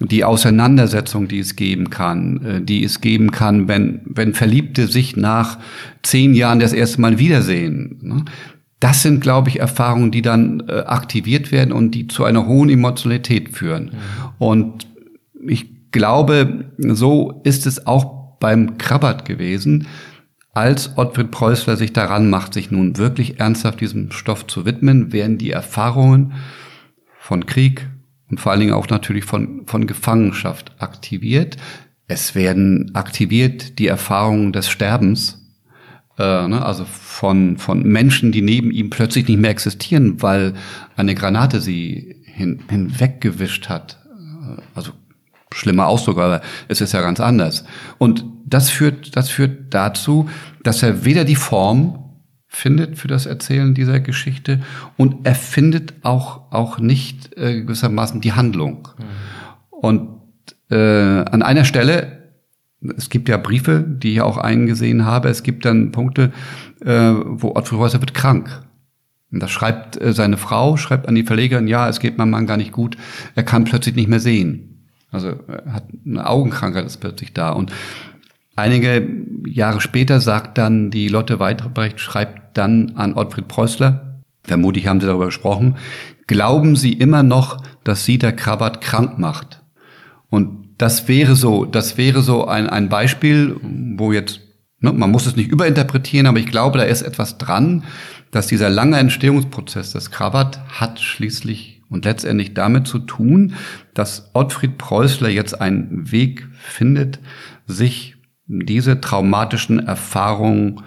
[0.00, 5.16] die Auseinandersetzung, die es geben kann, äh, die es geben kann, wenn, wenn Verliebte sich
[5.16, 5.58] nach
[6.02, 7.98] zehn Jahren das erste Mal wiedersehen.
[8.02, 8.24] Ne?
[8.80, 12.70] Das sind, glaube ich, Erfahrungen, die dann äh, aktiviert werden und die zu einer hohen
[12.70, 13.84] Emotionalität führen.
[13.86, 13.90] Mhm.
[14.38, 14.86] Und
[15.46, 19.88] ich glaube, so ist es auch beim Krabbert gewesen
[20.58, 25.38] als Ottfried Preußler sich daran macht, sich nun wirklich ernsthaft diesem Stoff zu widmen, werden
[25.38, 26.32] die Erfahrungen
[27.20, 27.88] von Krieg
[28.28, 31.56] und vor allen Dingen auch natürlich von, von Gefangenschaft aktiviert.
[32.08, 35.46] Es werden aktiviert die Erfahrungen des Sterbens,
[36.18, 40.54] äh, ne, also von, von Menschen, die neben ihm plötzlich nicht mehr existieren, weil
[40.96, 43.98] eine Granate sie hin, hinweggewischt hat.
[44.74, 44.92] Also
[45.52, 47.64] schlimmer Ausdruck, aber es ist ja ganz anders.
[47.98, 50.28] Und das führt, das führt dazu,
[50.62, 52.04] dass er weder die Form
[52.46, 54.60] findet für das Erzählen dieser Geschichte
[54.96, 58.88] und er findet auch, auch nicht äh, gewissermaßen die Handlung.
[58.98, 59.04] Mhm.
[59.70, 60.08] Und
[60.70, 62.18] äh, an einer Stelle,
[62.96, 66.32] es gibt ja Briefe, die ich auch eingesehen habe, es gibt dann Punkte,
[66.80, 68.62] äh, wo Ottfried Häuser wird krank.
[69.30, 72.46] Und das schreibt äh, seine Frau, schreibt an die Verlegerin, ja, es geht meinem Mann
[72.46, 72.96] gar nicht gut,
[73.34, 74.86] er kann plötzlich nicht mehr sehen.
[75.10, 77.50] Also er hat eine Augenkrankheit ist plötzlich da.
[77.50, 77.72] Und
[78.58, 79.08] Einige
[79.46, 85.06] Jahre später sagt dann die Lotte Weidbrecht, schreibt dann an Ottfried Preußler, vermutlich haben sie
[85.06, 85.76] darüber gesprochen,
[86.26, 89.62] glauben Sie immer noch, dass Sie der Krabat krank macht?
[90.28, 94.40] Und das wäre so, das wäre so ein, ein Beispiel, wo jetzt,
[94.80, 97.84] ne, man muss es nicht überinterpretieren, aber ich glaube, da ist etwas dran,
[98.32, 103.54] dass dieser lange Entstehungsprozess des Krabat hat schließlich und letztendlich damit zu tun,
[103.94, 107.20] dass Ottfried Preußler jetzt einen Weg findet,
[107.68, 108.17] sich
[108.48, 110.82] diese traumatischen Erfahrungen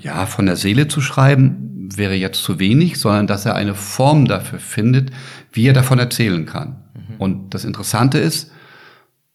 [0.00, 4.26] ja von der Seele zu schreiben, wäre jetzt zu wenig, sondern dass er eine Form
[4.26, 5.10] dafür findet,
[5.52, 6.84] wie er davon erzählen kann.
[6.94, 7.16] Mhm.
[7.18, 8.50] Und das Interessante ist,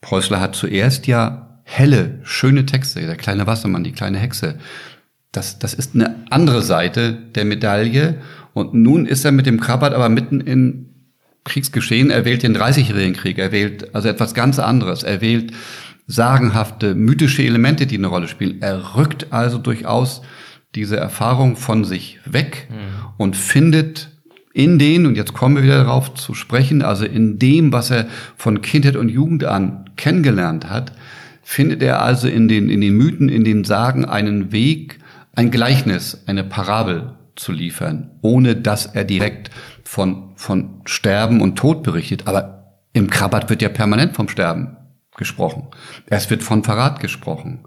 [0.02, 4.58] Preußler hat zuerst ja helle, schöne Texte, der kleine Wassermann, die kleine Hexe.
[5.32, 8.22] Das, das ist eine andere Seite der Medaille.
[8.54, 10.88] Und nun ist er mit dem Krabbert aber mitten in
[11.44, 12.10] Kriegsgeschehen.
[12.10, 13.38] Er wählt den 30-jährigen Krieg.
[13.38, 15.04] Er wählt also etwas ganz anderes.
[15.04, 15.52] Er wählt
[16.08, 18.62] sagenhafte, mythische Elemente, die eine Rolle spielen.
[18.62, 20.22] Er rückt also durchaus
[20.74, 23.06] diese Erfahrung von sich weg mhm.
[23.18, 24.10] und findet
[24.54, 28.08] in den, und jetzt kommen wir wieder darauf zu sprechen, also in dem, was er
[28.38, 30.94] von Kindheit und Jugend an kennengelernt hat,
[31.44, 35.00] findet er also in den, in den Mythen, in den Sagen einen Weg,
[35.36, 39.52] ein Gleichnis, eine Parabel zu liefern, ohne dass er direkt
[39.84, 42.24] von, von Sterben und Tod berichtet.
[42.26, 44.77] Aber im Krabat wird ja permanent vom Sterben
[45.18, 45.64] gesprochen.
[46.06, 47.60] Es wird von Verrat gesprochen.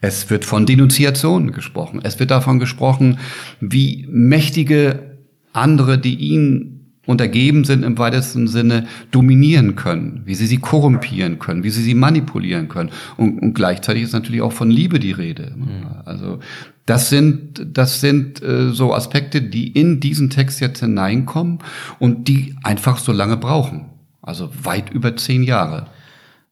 [0.00, 2.00] Es wird von Denunziation gesprochen.
[2.04, 3.18] Es wird davon gesprochen,
[3.60, 5.16] wie mächtige
[5.52, 6.74] andere, die ihn
[7.06, 11.94] untergeben sind im weitesten Sinne, dominieren können, wie sie sie korrumpieren können, wie sie sie
[11.94, 12.90] manipulieren können.
[13.16, 15.54] Und, und gleichzeitig ist natürlich auch von Liebe die Rede.
[15.56, 15.86] Mhm.
[16.04, 16.40] Also
[16.84, 21.60] das sind, das sind äh, so Aspekte, die in diesen Text jetzt hineinkommen
[21.98, 23.86] und die einfach so lange brauchen.
[24.20, 25.86] Also weit über zehn Jahre.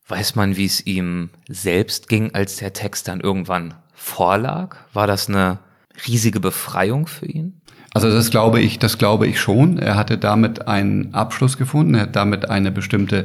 [0.09, 4.77] Weiß man, wie es ihm selbst ging, als der Text dann irgendwann vorlag?
[4.93, 5.59] War das eine
[6.07, 7.61] riesige Befreiung für ihn?
[7.93, 9.79] Also das glaube ich, das glaube ich schon.
[9.79, 13.25] Er hatte damit einen Abschluss gefunden, er hat damit eine bestimmte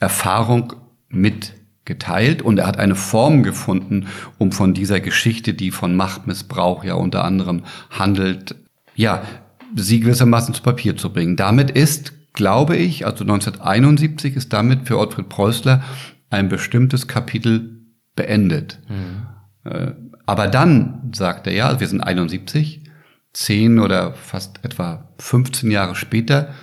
[0.00, 0.74] Erfahrung
[1.08, 6.94] mitgeteilt und er hat eine Form gefunden, um von dieser Geschichte, die von Machtmissbrauch ja
[6.94, 8.56] unter anderem handelt,
[8.96, 9.22] ja,
[9.76, 11.36] sie gewissermaßen zu Papier zu bringen.
[11.36, 15.82] Damit ist, glaube ich, also 1971 ist damit für Ottfried Preußler
[16.30, 17.82] ein bestimmtes Kapitel
[18.14, 18.80] beendet.
[18.88, 20.10] Mhm.
[20.26, 22.82] Aber dann sagt er ja, wir sind 71,
[23.32, 26.54] zehn oder fast etwa 15 Jahre später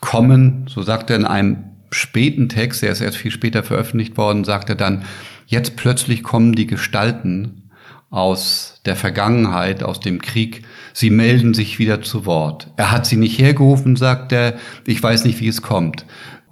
[0.00, 4.44] kommen, so sagt er in einem späten Text, der ist erst viel später veröffentlicht worden,
[4.44, 5.04] sagt er dann,
[5.46, 7.70] jetzt plötzlich kommen die Gestalten
[8.10, 12.70] aus der Vergangenheit, aus dem Krieg, sie melden sich wieder zu Wort.
[12.76, 16.06] Er hat sie nicht hergerufen, sagt er, ich weiß nicht, wie es kommt.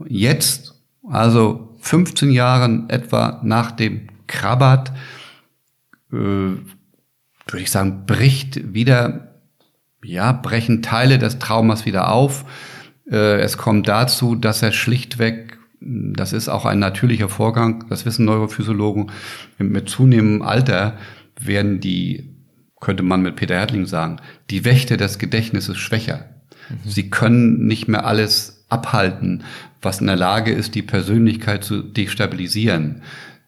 [0.08, 0.74] Jetzt,
[1.08, 4.92] also 15 Jahren etwa nach dem Krabat,
[6.10, 6.62] äh, würde
[7.54, 9.32] ich sagen, bricht wieder
[10.04, 12.44] ja, brechen Teile des Traumas wieder auf.
[13.10, 18.24] Äh, es kommt dazu, dass er schlichtweg, das ist auch ein natürlicher Vorgang, das wissen
[18.24, 19.10] Neurophysiologen,
[19.58, 20.96] mit zunehmendem Alter
[21.40, 22.36] werden die,
[22.80, 24.18] könnte man mit Peter Hertling sagen,
[24.50, 26.26] die Wächter des Gedächtnisses schwächer.
[26.68, 26.88] Mhm.
[26.88, 29.44] Sie können nicht mehr alles abhalten,
[29.82, 33.02] was in der Lage ist, die Persönlichkeit zu destabilisieren.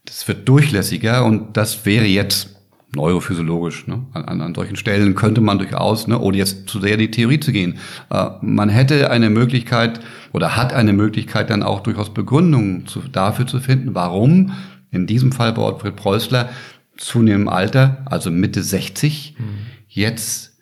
[0.05, 2.55] Das wird durchlässiger und das wäre jetzt
[2.95, 3.87] neurophysiologisch.
[3.87, 4.07] Ne?
[4.13, 7.41] An, an solchen Stellen könnte man durchaus, ne, ohne jetzt zu sehr in die Theorie
[7.41, 7.79] zu gehen,
[8.11, 10.01] äh, man hätte eine Möglichkeit
[10.33, 14.53] oder hat eine Möglichkeit dann auch durchaus Begründungen zu, dafür zu finden, warum
[14.91, 16.51] in diesem Fall bei Ottfried Preußler
[16.97, 19.45] zunehmendem Alter, also Mitte 60, mhm.
[19.89, 20.59] jetzt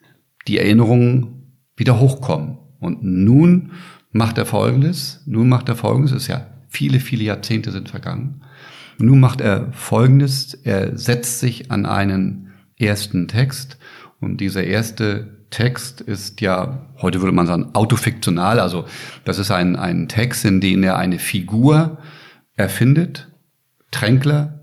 [0.47, 2.57] die Erinnerungen wieder hochkommen.
[2.79, 3.71] Und nun
[4.13, 8.41] macht er Folgendes, nun macht er Folgendes, ist ja viele, viele Jahrzehnte sind vergangen.
[8.97, 13.77] Nun macht er Folgendes, er setzt sich an einen ersten Text
[14.21, 18.85] und dieser erste Text ist ja, heute würde man sagen, autofiktional, also
[19.25, 21.97] das ist ein, ein Text, in dem er eine Figur
[22.55, 23.29] erfindet,
[23.91, 24.61] Tränkler,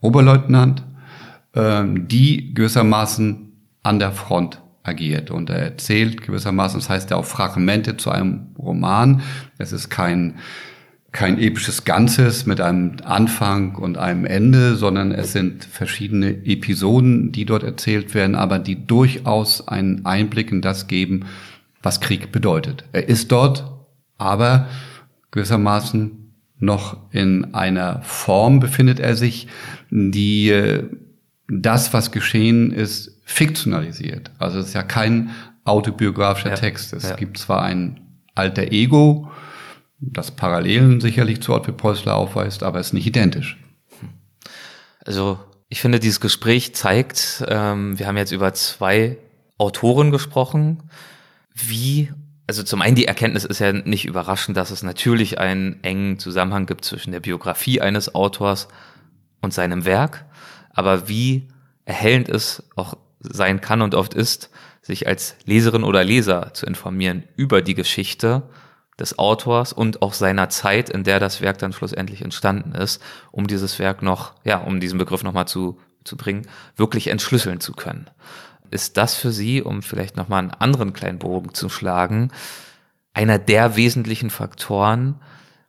[0.00, 0.84] Oberleutnant,
[1.54, 3.52] ähm, die gewissermaßen
[3.82, 8.48] an der Front agiert und er erzählt gewissermaßen, das heißt ja auch Fragmente zu einem
[8.58, 9.22] Roman.
[9.58, 10.34] Es ist kein
[11.12, 17.44] kein episches Ganzes mit einem Anfang und einem Ende, sondern es sind verschiedene Episoden, die
[17.44, 21.26] dort erzählt werden, aber die durchaus einen Einblick in das geben,
[21.82, 22.84] was Krieg bedeutet.
[22.92, 23.70] Er ist dort,
[24.16, 24.68] aber
[25.32, 29.48] gewissermaßen noch in einer Form befindet er sich,
[29.90, 30.84] die äh,
[31.48, 34.30] das, was geschehen ist, fiktionalisiert.
[34.38, 35.30] Also es ist ja kein
[35.64, 36.92] autobiografischer ja, Text.
[36.92, 37.16] Es ja.
[37.16, 38.00] gibt zwar ein
[38.34, 39.30] alter Ego,
[40.00, 43.56] das Parallelen sicherlich zu Ottfried Preußler aufweist, aber es ist nicht identisch.
[45.04, 49.16] Also ich finde, dieses Gespräch zeigt, ähm, wir haben jetzt über zwei
[49.58, 50.82] Autoren gesprochen,
[51.54, 52.10] wie,
[52.46, 56.66] also zum einen die Erkenntnis ist ja nicht überraschend, dass es natürlich einen engen Zusammenhang
[56.66, 58.68] gibt zwischen der Biografie eines Autors
[59.40, 60.24] und seinem Werk,
[60.70, 61.48] aber wie
[61.84, 64.50] erhellend es auch sein kann und oft ist,
[64.82, 68.42] sich als Leserin oder Leser zu informieren über die Geschichte
[68.98, 73.00] des Autors und auch seiner Zeit, in der das Werk dann schlussendlich entstanden ist,
[73.30, 76.46] um dieses Werk noch, ja, um diesen Begriff nochmal zu, zu bringen,
[76.76, 78.10] wirklich entschlüsseln zu können.
[78.70, 82.30] Ist das für Sie, um vielleicht nochmal einen anderen kleinen Bogen zu schlagen,
[83.12, 85.20] einer der wesentlichen Faktoren,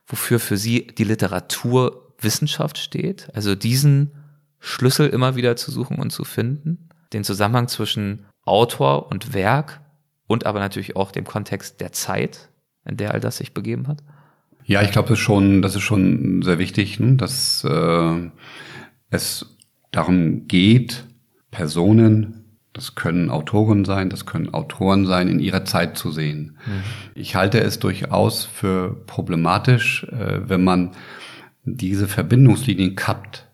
[0.06, 3.28] wofür für Sie die Literaturwissenschaft steht?
[3.34, 4.12] Also diesen
[4.60, 9.80] Schlüssel immer wieder zu suchen und zu finden, den Zusammenhang zwischen Autor und Werk
[10.26, 12.50] und aber natürlich auch dem Kontext der Zeit,
[12.84, 14.02] in der all das sich begeben hat?
[14.64, 17.16] Ja, ich glaube, das ist schon, das ist schon sehr wichtig, ne?
[17.16, 18.30] dass äh,
[19.10, 19.46] es
[19.90, 21.04] darum geht,
[21.50, 26.58] Personen, das können Autoren sein, das können Autoren sein, in ihrer Zeit zu sehen.
[26.66, 26.82] Mhm.
[27.14, 30.92] Ich halte es durchaus für problematisch, äh, wenn man
[31.64, 33.46] diese Verbindungslinien kappt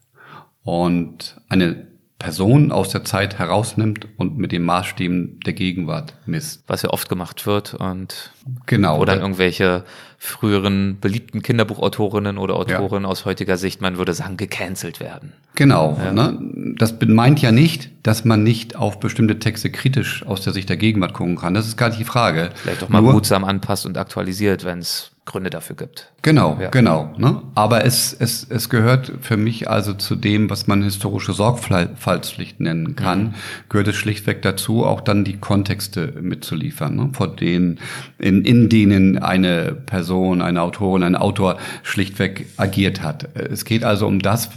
[0.62, 1.89] und eine
[2.20, 6.62] Person aus der Zeit herausnimmt und mit den Maßstäben der Gegenwart misst.
[6.66, 8.32] Was ja oft gemacht wird und
[8.66, 9.84] genau, wo dann irgendwelche
[10.18, 13.08] früheren beliebten Kinderbuchautorinnen oder Autoren ja.
[13.08, 15.32] aus heutiger Sicht, man würde sagen, gecancelt werden.
[15.54, 15.98] Genau.
[15.98, 16.12] Ja.
[16.12, 16.38] Ne?
[16.76, 20.76] Das meint ja nicht, dass man nicht auf bestimmte Texte kritisch aus der Sicht der
[20.76, 21.54] Gegenwart gucken kann.
[21.54, 22.50] Das ist gar nicht die Frage.
[22.54, 26.12] Vielleicht auch mal Nur, behutsam anpasst und aktualisiert, wenn es Gründe dafür gibt.
[26.22, 26.70] Genau, ja.
[26.70, 27.14] genau.
[27.16, 27.40] Ne?
[27.54, 32.96] Aber es, es, es gehört für mich also zu dem, was man historische Sorgfaltspflicht nennen
[32.96, 33.34] kann, mhm.
[33.68, 37.10] gehört es schlichtweg dazu, auch dann die Kontexte mitzuliefern, ne?
[37.12, 37.78] vor denen,
[38.18, 43.28] in, in denen eine Person, eine Autorin, ein Autor schlichtweg agiert hat.
[43.36, 44.50] Es geht also um das,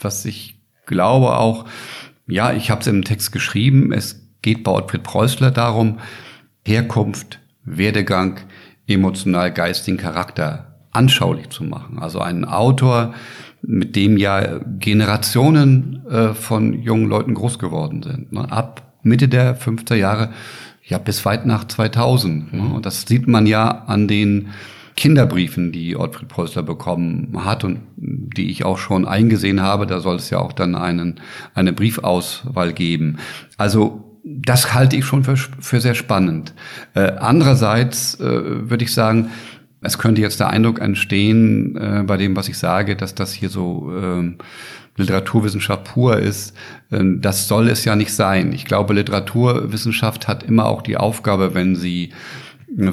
[0.00, 0.56] was ich
[0.86, 1.66] glaube auch,
[2.26, 6.00] ja, ich habe es im Text geschrieben, es geht bei Ottfried Preußler darum,
[6.64, 8.40] Herkunft, Werdegang,
[8.86, 11.98] emotional-geistigen Charakter anschaulich zu machen.
[11.98, 13.14] Also einen Autor,
[13.62, 18.32] mit dem ja Generationen äh, von jungen Leuten groß geworden sind.
[18.32, 18.50] Ne?
[18.50, 20.30] Ab Mitte der 50er Jahre,
[20.84, 22.52] ja bis weit nach 2000.
[22.52, 22.74] Ne?
[22.74, 24.48] Und das sieht man ja an den
[24.94, 29.86] Kinderbriefen, die Ottfried Preußler bekommen hat und die ich auch schon eingesehen habe.
[29.86, 31.20] Da soll es ja auch dann einen,
[31.54, 33.18] eine Briefauswahl geben.
[33.58, 36.52] Also das halte ich schon für, für sehr spannend.
[36.94, 39.30] Äh, andererseits äh, würde ich sagen,
[39.82, 43.50] es könnte jetzt der Eindruck entstehen äh, bei dem, was ich sage, dass das hier
[43.50, 44.34] so äh,
[44.96, 46.56] Literaturwissenschaft pur ist.
[46.90, 48.52] Äh, das soll es ja nicht sein.
[48.52, 52.12] Ich glaube, Literaturwissenschaft hat immer auch die Aufgabe, wenn sie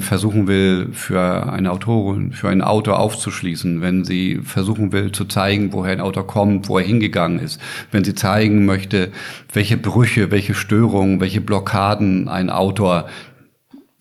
[0.00, 5.72] versuchen will, für eine Autorin, für einen Autor aufzuschließen, wenn sie versuchen will zu zeigen,
[5.72, 7.60] woher ein Autor kommt, wo er hingegangen ist,
[7.90, 9.12] wenn sie zeigen möchte,
[9.52, 13.08] welche Brüche, welche Störungen, welche Blockaden ein Autor,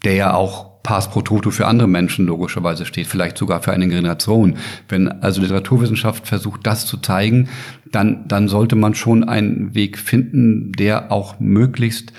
[0.06, 3.88] der ja auch Pass pro Toto für andere Menschen logischerweise steht, vielleicht sogar für eine
[3.88, 4.58] Generation.
[4.90, 7.48] Wenn also Literaturwissenschaft versucht, das zu zeigen,
[7.90, 12.12] dann, dann sollte man schon einen Weg finden, der auch möglichst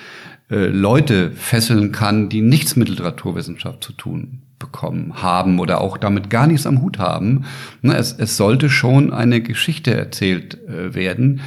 [0.51, 6.31] äh, Leute fesseln kann, die nichts mit Literaturwissenschaft zu tun bekommen haben oder auch damit
[6.31, 7.45] gar nichts am Hut haben.
[7.83, 11.41] Es, es sollte schon eine Geschichte erzählt äh, werden,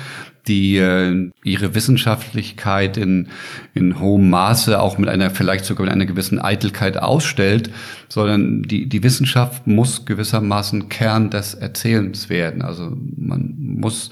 [0.47, 3.27] die äh, ihre Wissenschaftlichkeit in,
[3.73, 7.69] in hohem Maße auch mit einer, vielleicht sogar mit einer gewissen Eitelkeit ausstellt,
[8.07, 12.61] sondern die, die Wissenschaft muss gewissermaßen Kern des Erzählens werden.
[12.61, 14.11] Also man muss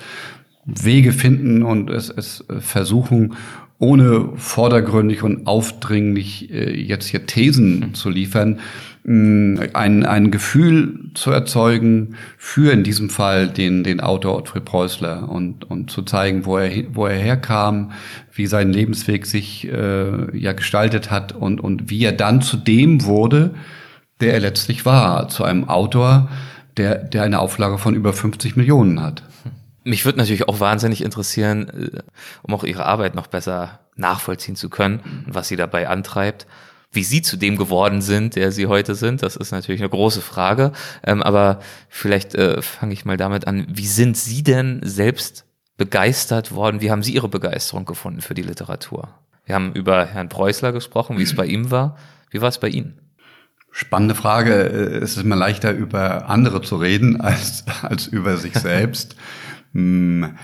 [0.65, 3.35] Wege finden und es, es versuchen,
[3.77, 8.59] ohne vordergründig und aufdringlich äh, jetzt hier Thesen zu liefern,
[9.03, 15.29] mh, ein, ein Gefühl zu erzeugen für in diesem Fall den, den Autor Ottfried Preußler
[15.29, 17.91] und, und zu zeigen, wo er, wo er herkam,
[18.33, 23.03] wie sein Lebensweg sich äh, ja gestaltet hat und, und wie er dann zu dem
[23.03, 23.55] wurde,
[24.21, 26.29] der er letztlich war, zu einem Autor,
[26.77, 29.23] der, der eine Auflage von über 50 Millionen hat.
[29.85, 32.01] Mich würde natürlich auch wahnsinnig interessieren, äh,
[32.41, 36.47] um auch Ihre Arbeit noch besser nachvollziehen zu können, was Sie dabei antreibt.
[36.91, 40.21] Wie Sie zu dem geworden sind, der Sie heute sind, das ist natürlich eine große
[40.21, 40.71] Frage.
[41.03, 43.67] Ähm, aber vielleicht äh, fange ich mal damit an.
[43.69, 45.45] Wie sind Sie denn selbst
[45.77, 46.81] begeistert worden?
[46.81, 49.09] Wie haben Sie Ihre Begeisterung gefunden für die Literatur?
[49.45, 51.97] Wir haben über Herrn Preußler gesprochen, wie es bei ihm war.
[52.31, 52.99] Wie war es bei Ihnen?
[53.71, 54.53] Spannende Frage.
[54.53, 59.15] Es ist mir leichter, über andere zu reden als, als über sich selbst.
[59.75, 60.37] Hm,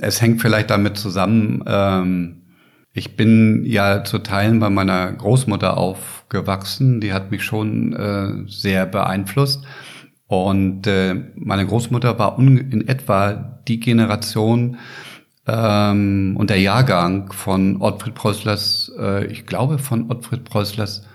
[0.00, 2.42] es hängt vielleicht damit zusammen, ähm,
[2.92, 8.86] ich bin ja zu Teilen bei meiner Großmutter aufgewachsen, die hat mich schon äh, sehr
[8.86, 9.64] beeinflusst.
[10.26, 14.76] Und äh, meine Großmutter war in etwa die Generation
[15.46, 21.06] ähm, und der Jahrgang von Ottfried Preußlers, äh, ich glaube von Ottfried Preußlers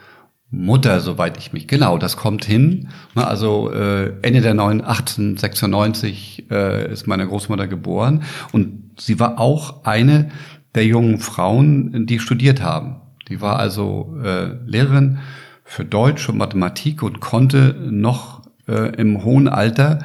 [0.51, 2.89] Mutter, soweit ich mich, genau, das kommt hin.
[3.13, 9.85] Also äh, Ende der 9, 1896 äh, ist meine Großmutter geboren und sie war auch
[9.85, 10.31] eine
[10.73, 13.01] der jungen Frauen, die studiert haben.
[13.27, 15.19] Die war also äh, Lehrerin
[15.63, 19.99] für Deutsch und Mathematik und konnte noch äh, im hohen Alter,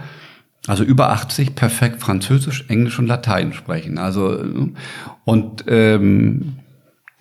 [0.67, 3.97] also über 80, perfekt Französisch, Englisch und Latein sprechen.
[3.97, 4.45] Also
[5.25, 6.59] und ähm,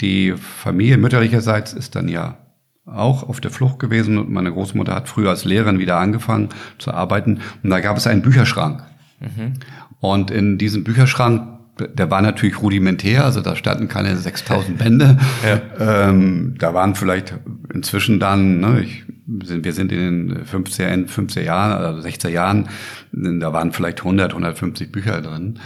[0.01, 2.37] die Familie mütterlicherseits ist dann ja
[2.85, 6.93] auch auf der Flucht gewesen und meine Großmutter hat früher als Lehrerin wieder angefangen zu
[6.93, 8.83] arbeiten und da gab es einen Bücherschrank.
[9.19, 9.53] Mhm.
[9.99, 11.47] Und in diesem Bücherschrank,
[11.79, 15.17] der war natürlich rudimentär, also da standen keine 6000 Bände.
[15.43, 16.09] Ja.
[16.09, 17.35] Ähm, da waren vielleicht
[17.73, 22.67] inzwischen dann, ne, ich, wir sind in den 50er, 50er Jahren, also 60er Jahren,
[23.13, 25.59] da waren vielleicht 100, 150 Bücher drin.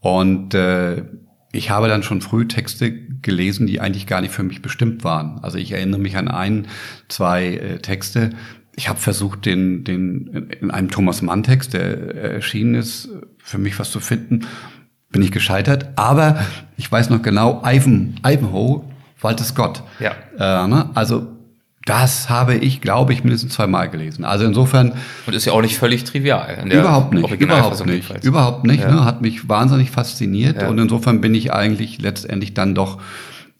[0.00, 1.04] Und äh,
[1.54, 2.92] ich habe dann schon früh Texte
[3.22, 5.38] gelesen, die eigentlich gar nicht für mich bestimmt waren.
[5.42, 6.66] Also ich erinnere mich an ein,
[7.08, 8.30] zwei äh, Texte.
[8.76, 13.78] Ich habe versucht, den, den in einem Thomas Mann Text, der erschienen ist, für mich
[13.78, 14.46] was zu finden.
[15.10, 15.90] Bin ich gescheitert.
[15.96, 16.44] Aber
[16.76, 18.84] ich weiß noch genau, Ivan, Ivanhoe,
[19.20, 19.84] Walter Scott.
[20.00, 20.12] Ja.
[20.36, 20.90] Äh, ne?
[20.94, 21.28] Also
[21.84, 24.24] das habe ich, glaube ich, mindestens zweimal gelesen.
[24.24, 24.92] Also insofern.
[25.26, 26.64] Und ist ja auch nicht völlig trivial.
[26.70, 27.40] überhaupt nicht.
[27.40, 27.94] Überhaupt nicht.
[27.94, 28.24] Jedenfalls.
[28.24, 28.82] Überhaupt nicht.
[28.82, 28.90] Ja.
[28.90, 29.04] Ne?
[29.04, 30.62] Hat mich wahnsinnig fasziniert.
[30.62, 30.68] Ja.
[30.68, 33.00] Und insofern bin ich eigentlich letztendlich dann doch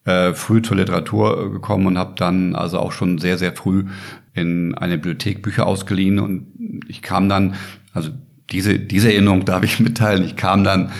[0.07, 3.85] äh, früh zur Literatur gekommen und habe dann also auch schon sehr, sehr früh
[4.33, 6.18] in eine Bibliothek Bücher ausgeliehen.
[6.18, 7.55] Und ich kam dann,
[7.93, 8.09] also
[8.51, 10.93] diese, diese Erinnerung darf ich mitteilen, ich kam dann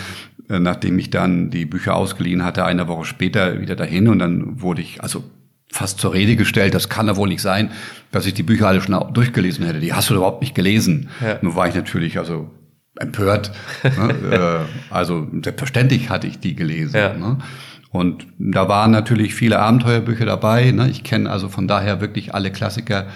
[0.47, 4.61] äh, nachdem ich dann die Bücher ausgeliehen hatte, eine Woche später wieder dahin und dann
[4.61, 5.23] wurde ich, also
[5.75, 7.71] fast zur Rede gestellt, das kann ja wohl nicht sein,
[8.11, 9.79] dass ich die Bücher alle schon durchgelesen hätte.
[9.79, 11.09] Die hast du überhaupt nicht gelesen.
[11.21, 11.37] Ja.
[11.41, 12.49] Nun war ich natürlich also
[12.97, 13.51] empört.
[13.83, 14.15] ne?
[14.31, 16.95] Äh, also selbstverständlich hatte ich die gelesen.
[16.95, 17.13] Ja.
[17.13, 17.39] Ne?
[17.91, 20.71] Und da waren natürlich viele Abenteuerbücher dabei.
[20.71, 20.89] Ne?
[20.89, 23.07] Ich kenne also von daher wirklich alle Klassiker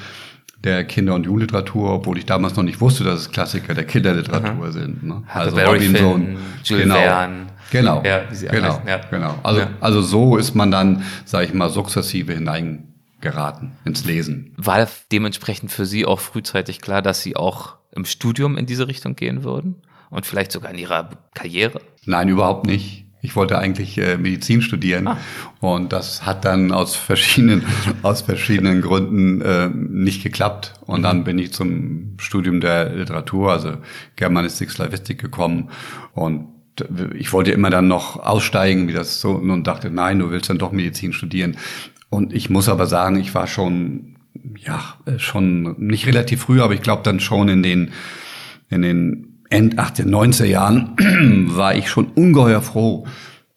[0.63, 4.65] der Kinder- und Jugendliteratur, obwohl ich damals noch nicht wusste, dass es Klassiker der Kinderliteratur
[4.65, 4.71] Aha.
[4.71, 5.03] sind.
[5.03, 5.23] Ne?
[5.33, 6.95] Also Robinson, Jules genau.
[6.95, 7.47] Verne.
[7.71, 9.01] Genau, ja, genau, ja.
[9.09, 9.35] genau.
[9.43, 9.69] Also, ja.
[9.79, 14.53] also so ist man dann, sage ich mal, sukzessive hineingeraten ins Lesen.
[14.57, 19.15] War dementsprechend für Sie auch frühzeitig klar, dass Sie auch im Studium in diese Richtung
[19.15, 19.81] gehen würden?
[20.09, 21.81] Und vielleicht sogar in Ihrer Karriere?
[22.05, 23.05] Nein, überhaupt nicht.
[23.21, 25.17] Ich wollte eigentlich äh, Medizin studieren ah.
[25.59, 27.65] und das hat dann aus verschiedenen
[28.01, 31.03] aus verschiedenen Gründen äh, nicht geklappt und mhm.
[31.03, 33.73] dann bin ich zum Studium der Literatur, also
[34.15, 35.69] Germanistik, Slavistik gekommen
[36.13, 36.47] und
[37.15, 40.57] ich wollte immer dann noch aussteigen, wie das so, und dachte, nein, du willst dann
[40.57, 41.57] doch Medizin studieren.
[42.09, 44.15] Und ich muss aber sagen, ich war schon,
[44.57, 47.91] ja, schon nicht relativ früh, aber ich glaube dann schon in den,
[48.69, 50.95] in den End 18, 90er Jahren
[51.55, 53.07] war ich schon ungeheuer froh,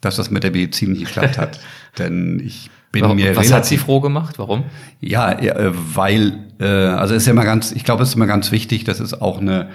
[0.00, 1.60] dass das mit der Medizin nicht geklappt hat.
[1.98, 4.38] Denn ich bin Warum, mir Was hat Sie froh gemacht?
[4.38, 4.64] Warum?
[5.00, 8.52] Ja, äh, weil, äh, also ist ja immer ganz, ich glaube, es ist immer ganz
[8.52, 9.70] wichtig, das ist auch eine,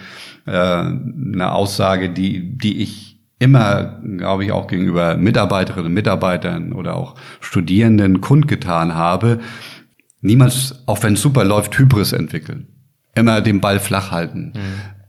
[0.46, 6.96] äh, eine Aussage, die, die ich immer, glaube ich, auch gegenüber Mitarbeiterinnen und Mitarbeitern oder
[6.96, 9.40] auch Studierenden kundgetan habe,
[10.22, 12.68] niemals, auch wenn es super läuft, Hybris entwickeln.
[13.16, 14.54] Immer den Ball flach halten.
[14.56, 14.62] Mhm.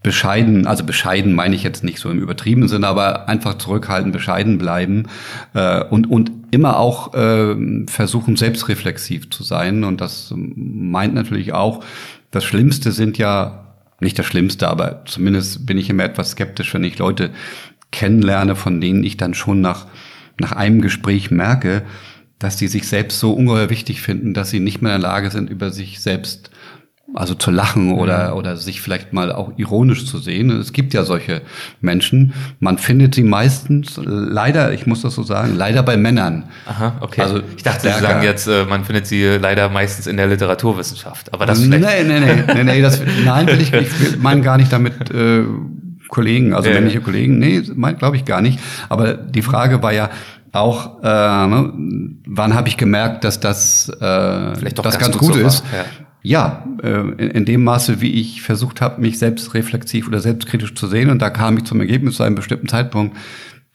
[0.02, 4.56] Bescheiden, also bescheiden meine ich jetzt nicht so im übertriebenen Sinne, aber einfach zurückhalten, bescheiden
[4.56, 5.06] bleiben
[5.54, 7.56] äh, und, und immer auch äh,
[7.86, 9.84] versuchen, selbstreflexiv zu sein.
[9.84, 11.82] Und das meint natürlich auch,
[12.30, 16.84] das Schlimmste sind ja nicht das Schlimmste, aber zumindest bin ich immer etwas skeptisch, wenn
[16.84, 17.30] ich Leute
[17.90, 19.86] kennenlerne, von denen ich dann schon nach,
[20.38, 21.82] nach einem Gespräch merke,
[22.38, 25.30] dass die sich selbst so ungeheuer wichtig finden, dass sie nicht mehr in der Lage
[25.30, 26.50] sind, über sich selbst
[27.14, 30.50] also zu lachen oder, oder sich vielleicht mal auch ironisch zu sehen.
[30.50, 31.40] Es gibt ja solche
[31.80, 32.34] Menschen.
[32.60, 36.44] Man findet sie meistens, leider, ich muss das so sagen, leider bei Männern.
[36.66, 37.22] Aha, okay.
[37.22, 41.32] Also ich dachte, Sie sagen jetzt, äh, man findet sie leider meistens in der Literaturwissenschaft.
[41.32, 41.82] Aber das vielleicht.
[41.82, 45.44] Nee, nee, nee, nee, nee das, nein, will ich, ich meine gar nicht damit, äh,
[46.08, 46.74] Kollegen, also ja.
[46.74, 47.38] männliche Kollegen.
[47.38, 47.62] Nee,
[47.98, 48.58] glaube ich gar nicht.
[48.88, 50.10] Aber die Frage war ja
[50.52, 51.72] auch, äh, ne,
[52.26, 55.64] wann habe ich gemerkt, dass das, äh, Vielleicht doch das ganz, ganz gut, gut ist.
[55.72, 55.84] Ja.
[56.20, 60.74] Ja, äh, in, in dem Maße, wie ich versucht habe, mich selbst reflexiv oder selbstkritisch
[60.74, 61.10] zu sehen.
[61.10, 63.16] Und da kam ich zum Ergebnis zu einem bestimmten Zeitpunkt,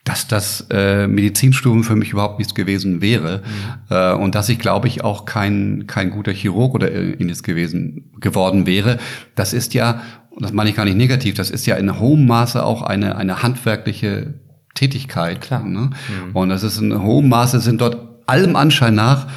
[0.04, 3.42] dass das äh, Medizinstudium für mich überhaupt nichts gewesen wäre
[3.90, 3.96] mhm.
[3.96, 8.66] äh, und dass ich glaube ich auch kein kein guter Chirurg oder ähnliches gewesen geworden
[8.66, 9.00] wäre.
[9.36, 10.02] Das ist ja
[10.36, 13.16] und das meine ich gar nicht negativ, das ist ja in hohem Maße auch eine,
[13.18, 14.34] eine handwerkliche
[14.74, 15.42] Tätigkeit.
[15.42, 15.64] Klar.
[15.64, 15.90] Ne?
[15.90, 16.36] Mhm.
[16.36, 19.28] Und das ist in hohem Maße sind dort allem Anschein nach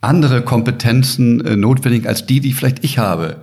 [0.00, 3.42] andere Kompetenzen äh, notwendig als die, die vielleicht ich habe.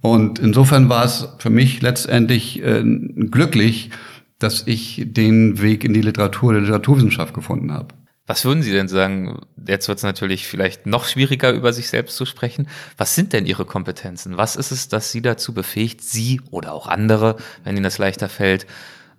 [0.00, 3.90] Und insofern war es für mich letztendlich äh, glücklich,
[4.38, 7.88] dass ich den Weg in die Literatur, der Literaturwissenschaft gefunden habe.
[8.28, 9.40] Was würden Sie denn sagen?
[9.66, 12.68] Jetzt wird es natürlich vielleicht noch schwieriger, über sich selbst zu sprechen.
[12.98, 14.36] Was sind denn Ihre Kompetenzen?
[14.36, 18.28] Was ist es, das Sie dazu befähigt, Sie oder auch andere, wenn Ihnen das leichter
[18.28, 18.66] fällt,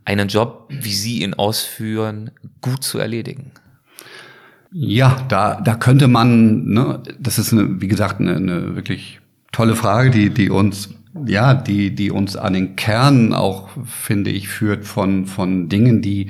[0.06, 2.30] einen Job, wie Sie ihn ausführen,
[2.62, 3.52] gut zu erledigen?
[4.72, 9.20] Ja, da, da könnte man, ne, das ist eine, wie gesagt, eine, eine wirklich
[9.52, 10.90] tolle Frage, die, die uns,
[11.26, 16.30] ja, die, die uns an den Kern auch, finde ich, führt von, von Dingen, die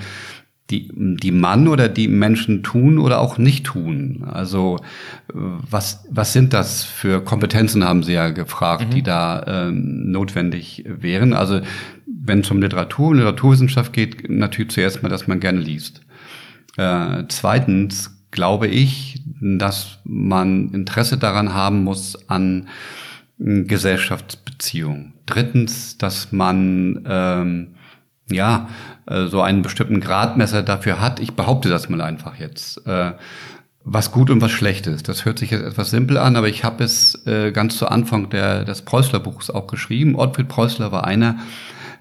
[0.69, 4.23] die, die Mann oder die Menschen tun oder auch nicht tun.
[4.25, 4.77] Also
[5.33, 8.91] was, was sind das für Kompetenzen, haben Sie ja gefragt, mhm.
[8.91, 11.33] die da ähm, notwendig wären.
[11.33, 11.61] Also
[12.05, 16.01] wenn es um Literatur und Literaturwissenschaft geht, natürlich zuerst mal, dass man gerne liest.
[16.77, 22.67] Äh, zweitens glaube ich, dass man Interesse daran haben muss an
[23.39, 25.13] Gesellschaftsbeziehungen.
[25.25, 27.67] Drittens, dass man ähm,
[28.31, 28.69] ja
[29.05, 31.19] äh, so einen bestimmten Gradmesser dafür hat.
[31.19, 32.85] Ich behaupte das mal einfach jetzt.
[32.85, 33.13] Äh,
[33.85, 35.07] was gut und was schlecht ist.
[35.07, 38.29] Das hört sich jetzt etwas simpel an, aber ich habe es äh, ganz zu Anfang
[38.29, 40.15] der, des Preußler-Buchs auch geschrieben.
[40.15, 41.37] Ottfried Preußler war einer,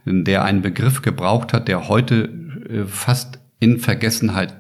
[0.05, 2.29] der einen Begriff gebraucht hat, der heute
[2.87, 4.55] fast in Vergessenheit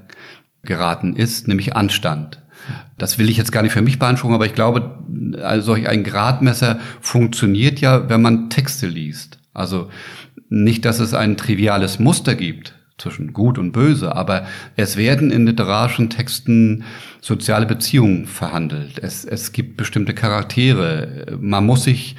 [0.63, 2.41] geraten ist, nämlich Anstand.
[2.99, 4.99] Das will ich jetzt gar nicht für mich beanspruchen, aber ich glaube,
[5.43, 9.39] also solch ein Gradmesser funktioniert ja, wenn man Texte liest.
[9.55, 9.91] Also
[10.49, 14.47] nicht, dass es ein triviales Muster gibt zwischen gut und böse, aber
[14.77, 16.85] es werden in literarischen Texten
[17.21, 18.99] soziale Beziehungen verhandelt.
[19.01, 21.39] Es, es gibt bestimmte Charaktere.
[21.41, 22.17] Man muss sich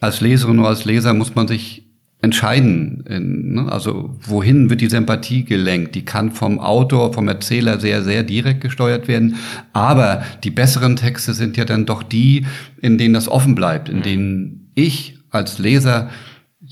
[0.00, 1.84] als Leserin oder als Leser muss man sich
[2.22, 3.04] entscheiden.
[3.54, 3.70] Ne?
[3.70, 5.94] Also wohin wird die Sympathie gelenkt?
[5.96, 9.36] Die kann vom Autor, vom Erzähler sehr, sehr direkt gesteuert werden.
[9.72, 12.46] Aber die besseren Texte sind ja dann doch die,
[12.80, 14.02] in denen das offen bleibt, in mhm.
[14.02, 16.10] denen ich als Leser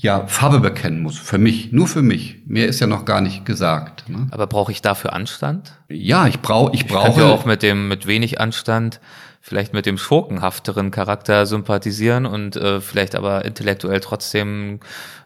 [0.01, 1.17] ja Farbe bekennen muss.
[1.17, 2.39] Für mich, nur für mich.
[2.45, 4.09] Mehr ist ja noch gar nicht gesagt.
[4.09, 4.27] Ne?
[4.31, 5.73] Aber brauche ich dafür Anstand?
[5.89, 7.11] Ja, ich brauche, ich brauche.
[7.11, 8.99] Ich ja auch mit dem, mit wenig Anstand
[9.41, 14.79] vielleicht mit dem schurkenhafteren Charakter sympathisieren und äh, vielleicht aber intellektuell trotzdem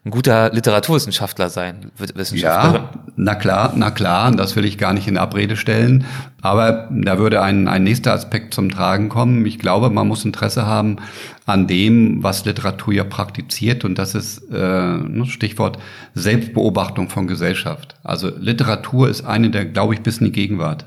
[0.05, 2.81] ein guter Literaturwissenschaftler sein, Wissenschaftlerin.
[2.83, 6.05] Ja, na klar, na klar, das will ich gar nicht in Abrede stellen.
[6.41, 9.45] Aber da würde ein, ein nächster Aspekt zum Tragen kommen.
[9.47, 10.97] Ich glaube, man muss Interesse haben
[11.45, 13.83] an dem, was Literatur ja praktiziert.
[13.83, 15.79] Und das ist äh, ne, Stichwort
[16.13, 17.95] Selbstbeobachtung von Gesellschaft.
[18.03, 20.85] Also Literatur ist eine der, glaube ich, bis in die Gegenwart.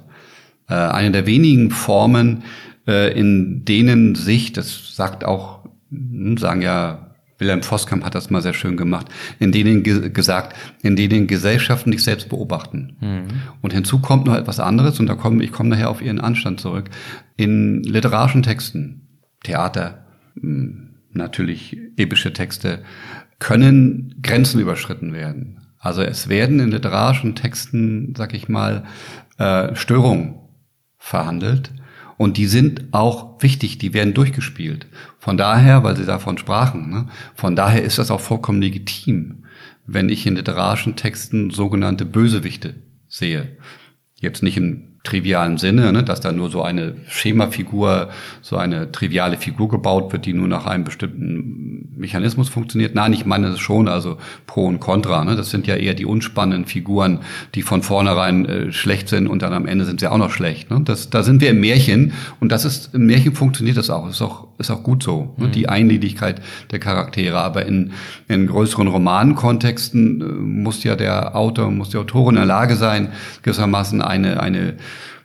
[0.69, 2.45] Äh, eine der wenigen Formen,
[2.89, 7.05] äh, in denen sich, das sagt auch, hm, sagen ja,
[7.39, 9.07] Wilhelm Voskamp hat das mal sehr schön gemacht,
[9.39, 12.97] in denen ge gesagt, in denen Gesellschaften dich selbst beobachten.
[13.01, 13.25] Mhm.
[13.63, 16.61] Und hinzu kommt noch etwas anderes, und da komme ich komme nachher auf Ihren Anstand
[16.61, 16.91] zurück.
[17.37, 19.03] In literarischen Texten,
[19.45, 20.05] Theater,
[20.41, 22.83] hm, natürlich epische Texte,
[23.39, 25.61] können Grenzen überschritten werden.
[25.79, 28.83] Also es werden in literarischen Texten, sag ich mal,
[29.39, 30.41] äh, Störungen
[30.99, 31.71] verhandelt,
[32.19, 34.87] und die sind auch wichtig, die werden durchgespielt.
[35.19, 39.45] Von daher, weil Sie davon sprachen, ne, von daher ist das auch vollkommen legitim,
[39.87, 42.75] wenn ich in literarischen Texten sogenannte Bösewichte
[43.07, 43.57] sehe.
[44.15, 48.11] Jetzt nicht in trivialen Sinne, ne, dass da nur so eine Schemafigur,
[48.43, 52.95] so eine triviale Figur gebaut wird, die nur nach einem bestimmten Mechanismus funktioniert.
[52.95, 55.25] Nein, ich meine das schon, also Pro und Contra.
[55.25, 57.21] Ne, das sind ja eher die unspannenden Figuren,
[57.55, 60.71] die von vornherein äh, schlecht sind und dann am Ende sind sie auch noch schlecht.
[60.71, 60.83] Ne.
[60.85, 64.09] Das, da sind wir im Märchen und das ist im Märchen funktioniert das auch.
[64.09, 65.35] Ist auch ist auch gut so.
[65.37, 65.53] Ne, mhm.
[65.53, 67.93] Die Einledigkeit der Charaktere, aber in,
[68.27, 73.13] in größeren Romankontexten äh, muss ja der Autor, muss die Autorin in der Lage sein,
[73.43, 74.75] gewissermaßen eine eine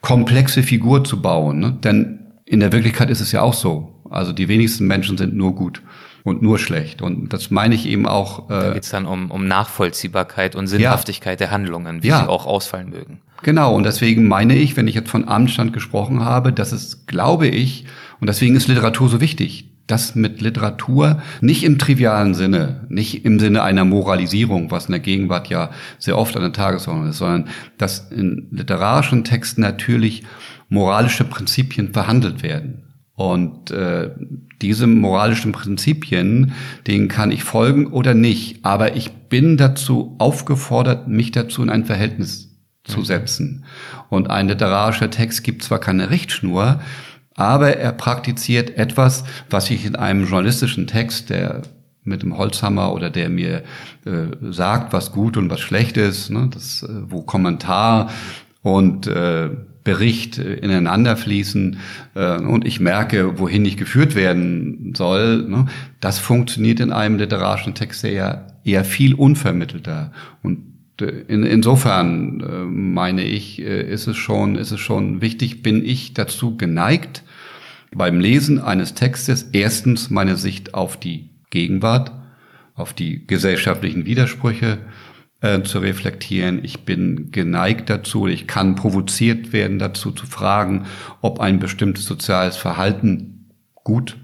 [0.01, 1.59] komplexe Figur zu bauen.
[1.59, 1.77] Ne?
[1.83, 4.01] Denn in der Wirklichkeit ist es ja auch so.
[4.09, 5.81] Also die wenigsten Menschen sind nur gut
[6.23, 7.01] und nur schlecht.
[7.01, 8.49] Und das meine ich eben auch.
[8.49, 11.47] Äh, da geht es dann um, um Nachvollziehbarkeit und Sinnhaftigkeit ja.
[11.47, 12.19] der Handlungen, wie ja.
[12.19, 13.21] sie auch ausfallen mögen.
[13.41, 17.47] Genau, und deswegen meine ich, wenn ich jetzt von Anstand gesprochen habe, dass es, glaube
[17.47, 17.85] ich,
[18.21, 23.39] und deswegen ist Literatur so wichtig, dass mit Literatur nicht im trivialen Sinne, nicht im
[23.39, 27.49] Sinne einer Moralisierung, was in der Gegenwart ja sehr oft an der Tagesordnung ist, sondern
[27.77, 30.23] dass in literarischen Texten natürlich
[30.69, 32.83] moralische Prinzipien verhandelt werden.
[33.15, 34.09] Und äh,
[34.61, 36.53] diese moralischen Prinzipien,
[36.87, 38.65] denen kann ich folgen oder nicht.
[38.65, 42.53] Aber ich bin dazu aufgefordert, mich dazu in ein Verhältnis
[42.83, 43.05] zu mhm.
[43.05, 43.65] setzen.
[44.09, 46.81] Und ein literarischer Text gibt zwar keine Richtschnur,
[47.35, 51.63] aber er praktiziert etwas, was ich in einem journalistischen Text, der
[52.03, 53.63] mit dem Holzhammer oder der mir
[54.05, 58.09] äh, sagt, was gut und was schlecht ist, ne, das, äh, wo Kommentar
[58.61, 59.49] und äh,
[59.83, 61.77] Bericht äh, ineinander fließen
[62.15, 65.43] äh, und ich merke, wohin ich geführt werden soll.
[65.47, 65.67] Ne,
[65.99, 70.11] das funktioniert in einem literarischen Text eher, eher viel unvermittelter
[70.41, 70.72] und
[71.03, 76.13] in, insofern äh, meine ich, äh, ist es schon, ist es schon wichtig, bin ich
[76.13, 77.23] dazu geneigt,
[77.95, 82.11] beim Lesen eines Textes erstens meine Sicht auf die Gegenwart,
[82.75, 84.79] auf die gesellschaftlichen Widersprüche
[85.41, 86.63] äh, zu reflektieren.
[86.63, 90.85] Ich bin geneigt dazu, ich kann provoziert werden dazu zu fragen,
[91.21, 93.51] ob ein bestimmtes soziales Verhalten
[93.83, 94.17] gut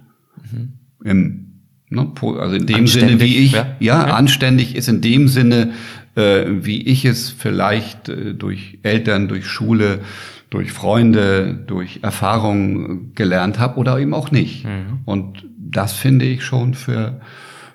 [0.51, 0.73] mhm.
[1.03, 1.45] im
[1.91, 5.71] Ne, also in dem Sinne, wie ich, ja, ja, ja, anständig ist in dem Sinne,
[6.20, 10.01] äh, wie ich es vielleicht äh, durch Eltern, durch Schule,
[10.49, 14.65] durch Freunde, durch Erfahrungen gelernt habe oder eben auch nicht.
[14.65, 14.99] Mhm.
[15.05, 17.22] Und das finde ich schon für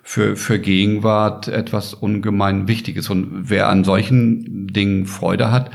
[0.07, 3.09] für, für Gegenwart etwas ungemein Wichtiges.
[3.09, 5.71] Und wer an solchen Dingen Freude hat,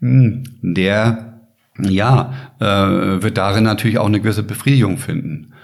[0.00, 1.40] hm, der,
[1.80, 2.64] ja, äh,
[3.22, 5.54] wird darin natürlich auch eine gewisse Befriedigung finden.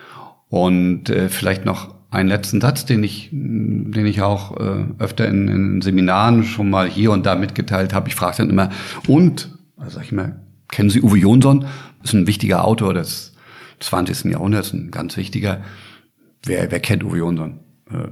[0.48, 5.48] Und äh, vielleicht noch einen letzten Satz, den ich, den ich auch äh, öfter in,
[5.48, 8.08] in Seminaren schon mal hier und da mitgeteilt habe.
[8.08, 8.70] Ich frage dann immer,
[9.06, 11.66] und, also sag ich mal, kennen Sie Uwe Jonsson?
[12.02, 13.34] Ist ein wichtiger Autor des
[13.80, 14.32] 20.
[14.32, 15.62] Jahrhunderts, ein ganz wichtiger.
[16.44, 17.60] Wer, wer kennt Uwe Jonsson?
[17.92, 18.08] äh,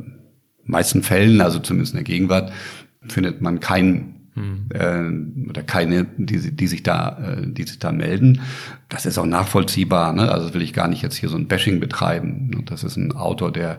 [0.65, 2.53] meisten Fällen, also zumindest in der Gegenwart,
[3.07, 5.45] findet man keinen hm.
[5.47, 8.41] äh, oder keine, die, die sich da, äh, die sich da melden.
[8.89, 10.13] Das ist auch nachvollziehbar.
[10.13, 10.31] Ne?
[10.31, 12.65] Also will ich gar nicht jetzt hier so ein Bashing betreiben.
[12.67, 13.79] Das ist ein Autor, der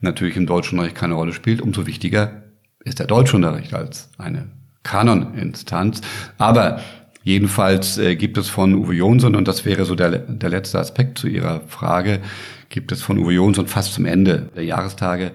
[0.00, 1.60] natürlich im Deutschunterricht keine Rolle spielt.
[1.60, 2.42] Umso wichtiger
[2.84, 4.48] ist der Deutschunterricht als eine
[4.82, 6.00] Kanoninstanz.
[6.38, 6.80] Aber
[7.28, 11.18] Jedenfalls äh, gibt es von Uwe Jonsson, und das wäre so der, der letzte Aspekt
[11.18, 12.20] zu Ihrer Frage,
[12.70, 15.32] gibt es von Uwe Jonsson fast zum Ende der Jahrestage,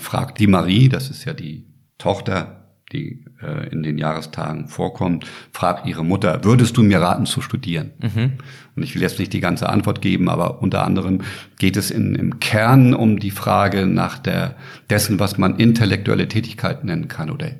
[0.00, 1.66] fragt die Marie, das ist ja die
[1.98, 2.57] Tochter,
[2.92, 7.90] die äh, in den Jahrestagen vorkommt, fragt ihre Mutter, würdest du mir raten zu studieren?
[8.00, 8.32] Mhm.
[8.76, 11.22] Und ich will jetzt nicht die ganze Antwort geben, aber unter anderem
[11.58, 14.54] geht es in, im Kern um die Frage nach der,
[14.88, 17.50] dessen, was man intellektuelle Tätigkeit nennen kann oder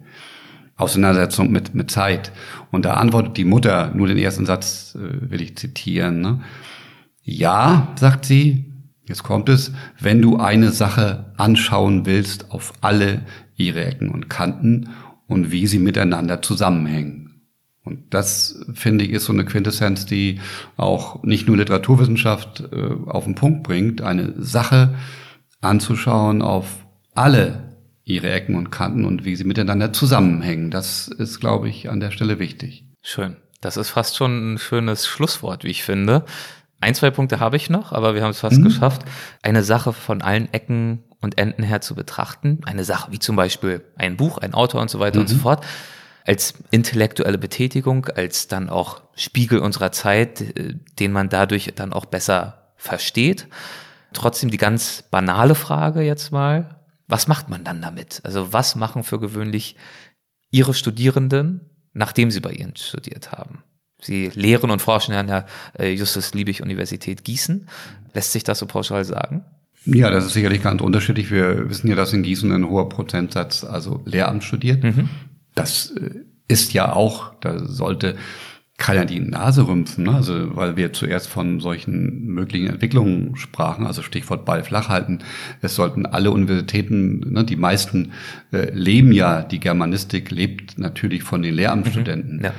[0.76, 2.32] Auseinandersetzung mit, mit Zeit.
[2.70, 6.20] Und da antwortet die Mutter, nur den ersten Satz äh, will ich zitieren.
[6.20, 6.40] Ne?
[7.22, 8.64] Ja, sagt sie,
[9.08, 13.22] Jetzt kommt es, wenn du eine Sache anschauen willst auf alle
[13.56, 14.90] ihre Ecken und Kanten
[15.28, 17.42] und wie sie miteinander zusammenhängen.
[17.84, 20.40] Und das, finde ich, ist so eine Quintessenz, die
[20.76, 24.94] auch nicht nur Literaturwissenschaft äh, auf den Punkt bringt, eine Sache
[25.60, 30.70] anzuschauen auf alle ihre Ecken und Kanten und wie sie miteinander zusammenhängen.
[30.70, 32.84] Das ist, glaube ich, an der Stelle wichtig.
[33.02, 33.36] Schön.
[33.60, 36.24] Das ist fast schon ein schönes Schlusswort, wie ich finde.
[36.80, 38.64] Ein, zwei Punkte habe ich noch, aber wir haben es fast mhm.
[38.64, 39.02] geschafft,
[39.42, 42.60] eine Sache von allen Ecken und Enden her zu betrachten.
[42.64, 45.22] Eine Sache wie zum Beispiel ein Buch, ein Autor und so weiter mhm.
[45.22, 45.40] und so mhm.
[45.40, 45.66] fort.
[46.24, 52.04] Als intellektuelle Betätigung, als dann auch Spiegel unserer Zeit, äh, den man dadurch dann auch
[52.04, 53.48] besser versteht.
[54.12, 56.76] Trotzdem die ganz banale Frage jetzt mal,
[57.08, 58.20] was macht man dann damit?
[58.24, 59.76] Also was machen für gewöhnlich
[60.50, 61.60] Ihre Studierenden,
[61.92, 63.64] nachdem sie bei Ihnen studiert haben?
[64.00, 65.46] Sie lehren und forschen an der
[65.78, 67.68] äh, Justus Liebig Universität Gießen.
[68.14, 69.44] Lässt sich das so pauschal sagen?
[69.84, 71.30] Ja, das ist sicherlich ganz unterschiedlich.
[71.30, 74.82] Wir wissen ja, dass in Gießen ein hoher Prozentsatz also Lehramt studiert.
[74.82, 75.08] Mhm.
[75.54, 76.10] Das äh,
[76.48, 78.16] ist ja auch, da sollte
[78.78, 80.14] keiner die Nase rümpfen, ne?
[80.14, 85.18] also weil wir zuerst von solchen möglichen Entwicklungen sprachen, also Stichwort Ball flach halten.
[85.60, 88.12] Es sollten alle Universitäten, ne, die meisten
[88.52, 92.36] äh, leben ja, die Germanistik lebt natürlich von den Lehramtsstudenten.
[92.36, 92.54] Mhm, ja.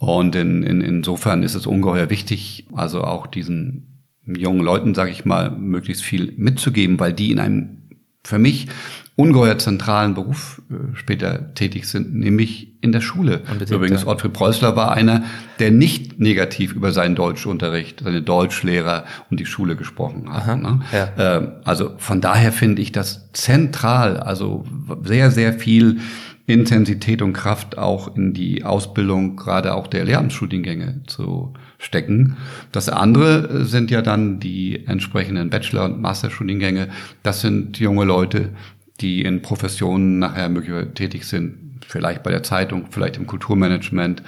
[0.00, 3.89] Und in, in, insofern ist es ungeheuer wichtig, also auch diesen
[4.36, 7.76] jungen Leuten, sage ich mal, möglichst viel mitzugeben, weil die in einem
[8.22, 8.68] für mich
[9.16, 13.42] ungeheuer zentralen Beruf äh, später tätig sind, nämlich in der Schule.
[13.70, 15.24] Übrigens, Ottfried Preußler war einer,
[15.58, 20.42] der nicht negativ über seinen Deutschunterricht, seine Deutschlehrer und die Schule gesprochen hat.
[20.42, 20.80] Aha, ne?
[20.92, 21.36] ja.
[21.38, 24.64] äh, also von daher finde ich das zentral, also
[25.02, 26.00] sehr, sehr viel
[26.46, 32.36] Intensität und Kraft auch in die Ausbildung gerade auch der Lehramtsstudiengänge zu stecken.
[32.72, 36.88] Das andere sind ja dann die entsprechenden Bachelor- und Masterstudiengänge.
[37.22, 38.50] Das sind junge Leute,
[39.00, 41.80] die in Professionen nachher möglicherweise tätig sind.
[41.86, 44.22] Vielleicht bei der Zeitung, vielleicht im Kulturmanagement,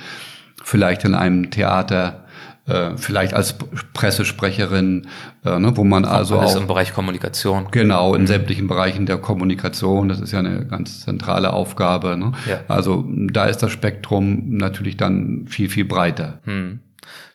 [0.64, 2.24] vielleicht in einem Theater,
[2.66, 3.56] äh, vielleicht als
[3.92, 5.08] Pressesprecherin,
[5.44, 7.68] äh, ne, wo man also Alles auch im Bereich Kommunikation.
[7.70, 8.26] Genau, in mhm.
[8.28, 10.08] sämtlichen Bereichen der Kommunikation.
[10.08, 12.16] Das ist ja eine ganz zentrale Aufgabe.
[12.16, 12.32] Ne?
[12.48, 12.60] Ja.
[12.68, 16.40] Also da ist das Spektrum natürlich dann viel viel breiter.
[16.44, 16.80] Hm.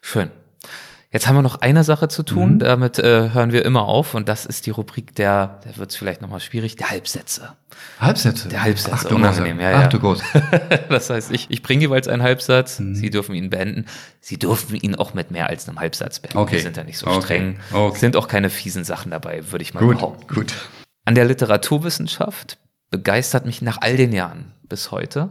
[0.02, 0.32] Schön.
[1.10, 2.60] Jetzt haben wir noch eine Sache zu tun, mhm.
[2.60, 5.96] damit äh, hören wir immer auf und das ist die Rubrik der, der wird es
[5.96, 7.54] vielleicht nochmal schwierig, der Halbsätze.
[7.98, 8.50] Halbsätze?
[8.50, 9.82] Der Halbsätze, Ach, unangenehm, ja, ja.
[9.86, 10.22] Ach du Gott.
[10.90, 12.94] das heißt, ich, ich bringe jeweils einen Halbsatz, mhm.
[12.94, 13.86] Sie dürfen ihn beenden.
[14.20, 16.40] Sie dürfen ihn auch mit mehr als einem Halbsatz beenden.
[16.40, 16.56] Okay.
[16.56, 17.22] Wir sind ja nicht so okay.
[17.22, 17.60] streng.
[17.72, 17.98] Okay.
[17.98, 20.34] Sind auch keine fiesen Sachen dabei, würde ich mal gut, behaupten.
[20.34, 20.54] Gut.
[21.06, 22.58] An der Literaturwissenschaft
[22.92, 25.30] begeistert mich nach all den Jahren bis heute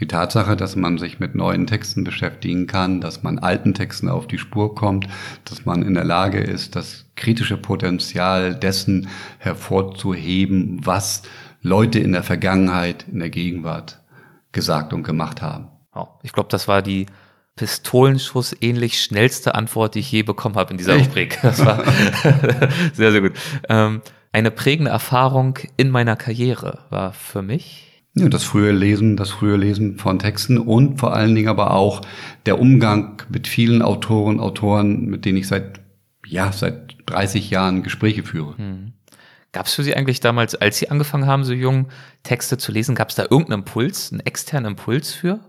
[0.00, 4.26] die Tatsache, dass man sich mit neuen Texten beschäftigen kann, dass man alten Texten auf
[4.26, 5.08] die Spur kommt,
[5.44, 11.22] dass man in der Lage ist, das kritische Potenzial dessen hervorzuheben, was
[11.62, 14.00] Leute in der Vergangenheit, in der Gegenwart
[14.52, 15.68] gesagt und gemacht haben.
[16.22, 17.06] Ich glaube, das war die
[17.56, 20.96] Pistolenschuss ähnlich schnellste Antwort, die ich je bekommen habe in dieser?
[20.96, 21.38] Rubrik.
[21.42, 21.82] Das war
[22.92, 23.32] sehr, sehr gut.
[23.68, 27.87] Ähm, eine prägende Erfahrung in meiner Karriere war für mich
[28.20, 32.02] Ja, das frühe Lesen, das frühe Lesen von Texten und vor allen Dingen aber auch
[32.46, 35.80] der Umgang mit vielen Autoren, Autoren, mit denen ich seit,
[36.26, 38.56] ja, seit 30 Jahren Gespräche führe.
[38.56, 38.92] Hm.
[39.52, 41.88] Gab es für Sie eigentlich damals, als Sie angefangen haben, so jung
[42.22, 45.40] Texte zu lesen, gab es da irgendeinen Impuls, einen externen Impuls für?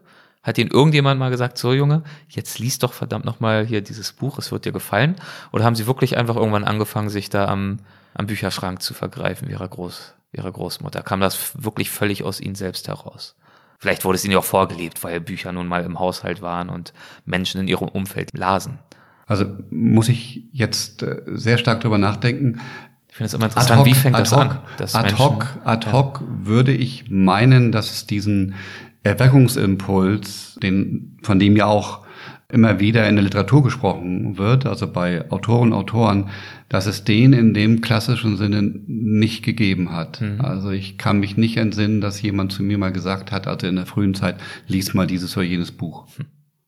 [0.42, 4.38] Hat Ihnen irgendjemand mal gesagt, so Junge, jetzt liest doch verdammt nochmal hier dieses Buch,
[4.38, 5.16] es wird dir gefallen?
[5.52, 7.80] Oder haben Sie wirklich einfach irgendwann angefangen, sich da am,
[8.14, 11.02] am Bücherschrank zu vergreifen, wie Ihrer, Groß, Ihrer Großmutter?
[11.02, 13.36] Kam das wirklich völlig aus Ihnen selbst heraus?
[13.80, 16.94] Vielleicht wurde es Ihnen auch vorgelebt, weil Bücher nun mal im Haushalt waren und
[17.26, 18.80] Menschen in Ihrem Umfeld lasen.
[19.26, 22.60] Also muss ich jetzt äh, sehr stark drüber nachdenken.
[23.08, 24.60] Ich finde es immer interessant, hoc, wie fängt das hoc, an?
[24.94, 26.46] Ad hoc, ad hoc ja.
[26.46, 28.56] würde ich meinen, dass es diesen
[29.04, 32.06] Erweckungsimpuls, den, von dem ja auch
[32.52, 36.30] immer wieder in der Literatur gesprochen wird, also bei Autoren, Autoren,
[36.68, 40.20] dass es den in dem klassischen Sinne nicht gegeben hat.
[40.20, 40.41] Mhm.
[40.41, 43.76] Also ich kann mich nicht entsinnen, dass jemand zu mir mal gesagt hat, also in
[43.76, 44.38] der frühen Zeit,
[44.68, 46.08] lies mal dieses oder jenes Buch.
[46.18, 46.26] Hm.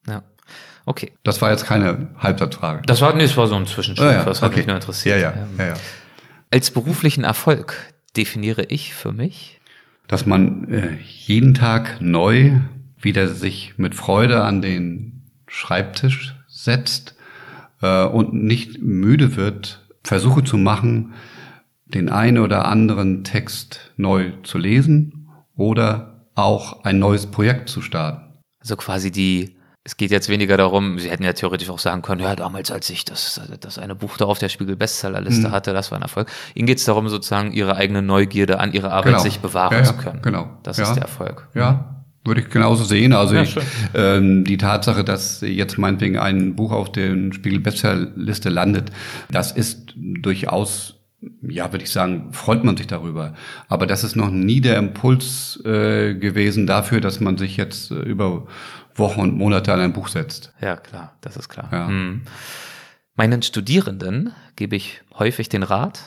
[0.08, 0.24] Ja.
[0.86, 1.12] Okay.
[1.24, 2.84] Das war jetzt keine Halbsatzfrage.
[2.86, 4.60] Das war, nee, das war so ein Zwischenschritt, oh ja, das hat okay.
[4.60, 5.20] mich nur interessiert.
[5.20, 5.74] Ja, ja, ja, ja.
[6.52, 7.76] Als beruflichen Erfolg
[8.16, 9.60] definiere ich für mich,
[10.08, 12.60] dass man äh, jeden Tag neu
[13.00, 15.21] wieder sich mit Freude an den
[15.52, 17.16] Schreibtisch setzt
[17.82, 21.14] äh, und nicht müde wird, Versuche zu machen,
[21.86, 28.40] den einen oder anderen Text neu zu lesen oder auch ein neues Projekt zu starten.
[28.62, 32.22] Also quasi die es geht jetzt weniger darum, Sie hätten ja theoretisch auch sagen können,
[32.22, 35.52] ja, damals, als ich das, das eine Buch da auf der Spiegel-Bestsellerliste mhm.
[35.52, 36.30] hatte, das war ein Erfolg.
[36.54, 39.24] Ihnen geht es darum, sozusagen Ihre eigene Neugierde an Ihre Arbeit genau.
[39.24, 40.22] sich bewahren ja, zu können.
[40.22, 40.50] Genau.
[40.62, 40.84] Das ja.
[40.84, 41.48] ist der Erfolg.
[41.56, 43.14] Ja, würde ich genauso sehen.
[43.14, 43.58] Also ja, ich,
[43.94, 48.92] ähm, die Tatsache, dass jetzt meinetwegen ein Buch auf der Spiegel-Bestsellerliste landet,
[49.32, 50.98] das ist durchaus
[51.48, 53.36] ja, würde ich sagen, freut man sich darüber.
[53.68, 57.96] Aber das ist noch nie der Impuls äh, gewesen dafür, dass man sich jetzt äh,
[57.96, 58.48] über
[58.96, 60.52] Wochen und Monate an ein Buch setzt.
[60.62, 61.70] Ja, klar, das ist klar.
[61.72, 61.88] Ja.
[61.88, 62.24] Hm.
[63.16, 66.02] Meinen Studierenden gebe ich häufig den Rat.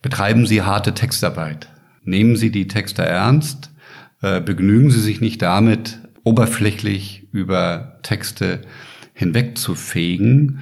[0.00, 1.68] Betreiben Sie harte Textarbeit.
[2.04, 3.70] Nehmen Sie die Texte ernst.
[4.22, 8.62] Äh, begnügen Sie sich nicht damit, oberflächlich über Texte
[9.12, 10.60] hinwegzufegen.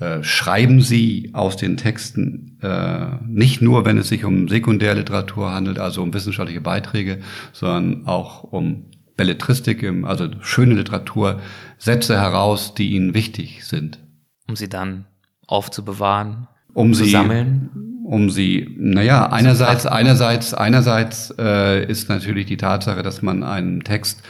[0.00, 5.78] Äh, schreiben Sie aus den Texten äh, nicht nur, wenn es sich um Sekundärliteratur handelt,
[5.78, 7.20] also um wissenschaftliche Beiträge,
[7.52, 8.86] sondern auch um
[9.16, 11.40] Belletristik, also schöne Literatur,
[11.78, 14.00] Sätze heraus, die ihnen wichtig sind.
[14.48, 15.06] Um sie dann
[15.46, 17.70] aufzubewahren, um zu sie, sammeln?
[18.04, 24.22] Um sie, naja, einerseits, einerseits, einerseits äh, ist natürlich die Tatsache, dass man einen Text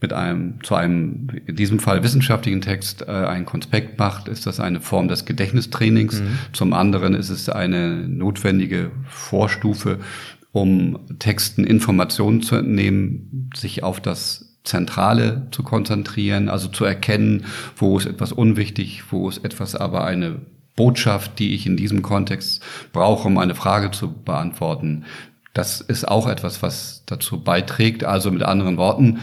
[0.00, 4.60] mit einem, zu einem, in diesem Fall wissenschaftlichen Text, äh, einen Konspekt macht, ist das
[4.60, 6.20] eine Form des Gedächtnistrainings.
[6.20, 6.38] Mhm.
[6.52, 9.98] Zum anderen ist es eine notwendige Vorstufe
[10.52, 17.44] um Texten Informationen zu entnehmen, sich auf das Zentrale zu konzentrieren, also zu erkennen,
[17.76, 20.36] wo ist etwas unwichtig, wo ist etwas aber eine
[20.78, 22.62] Botschaft, die ich in diesem Kontext
[22.92, 25.04] brauche, um eine Frage zu beantworten.
[25.54, 28.04] Das ist auch etwas, was dazu beiträgt.
[28.04, 29.18] Also mit anderen Worten,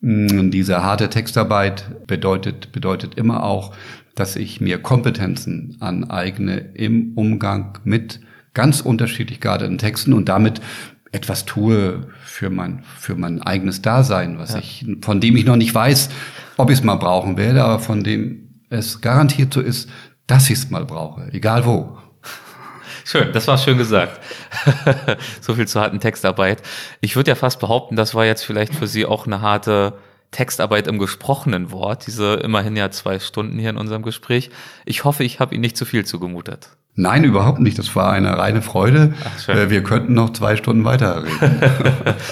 [0.00, 3.74] diese harte Textarbeit bedeutet, bedeutet immer auch,
[4.14, 8.20] dass ich mir Kompetenzen aneigne im Umgang mit
[8.54, 10.62] ganz unterschiedlich gearteten Texten und damit
[11.12, 14.60] etwas tue für mein, für mein eigenes Dasein, was ja.
[14.60, 16.08] ich, von dem ich noch nicht weiß,
[16.56, 19.88] ob ich es mal brauchen werde, aber von dem es garantiert so ist,
[20.26, 21.98] dass ich es mal brauche, egal wo.
[23.04, 24.20] Schön, das war schön gesagt.
[25.40, 26.60] so viel zur harten Textarbeit.
[27.00, 29.92] Ich würde ja fast behaupten, das war jetzt vielleicht für Sie auch eine harte
[30.32, 34.50] Textarbeit im gesprochenen Wort, diese immerhin ja zwei Stunden hier in unserem Gespräch.
[34.84, 36.70] Ich hoffe, ich habe Ihnen nicht zu viel zugemutet.
[36.96, 37.78] Nein, überhaupt nicht.
[37.78, 39.14] Das war eine reine Freude.
[39.22, 41.30] Ach, äh, wir könnten noch zwei Stunden weiterreden.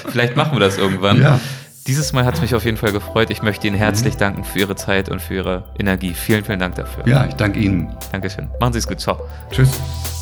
[0.09, 1.21] Vielleicht machen wir das irgendwann.
[1.21, 1.39] Ja.
[1.87, 3.31] Dieses Mal hat es mich auf jeden Fall gefreut.
[3.31, 6.15] Ich möchte Ihnen herzlich danken für Ihre Zeit und für Ihre Energie.
[6.15, 7.07] Vielen, vielen Dank dafür.
[7.07, 7.95] Ja, ich danke Ihnen.
[8.11, 8.49] Dankeschön.
[8.59, 9.01] Machen Sie es gut.
[9.01, 9.21] Ciao.
[9.51, 9.81] Tschüss.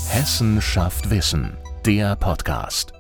[0.09, 1.57] Hessen schafft Wissen.
[1.87, 2.93] Der Podcast.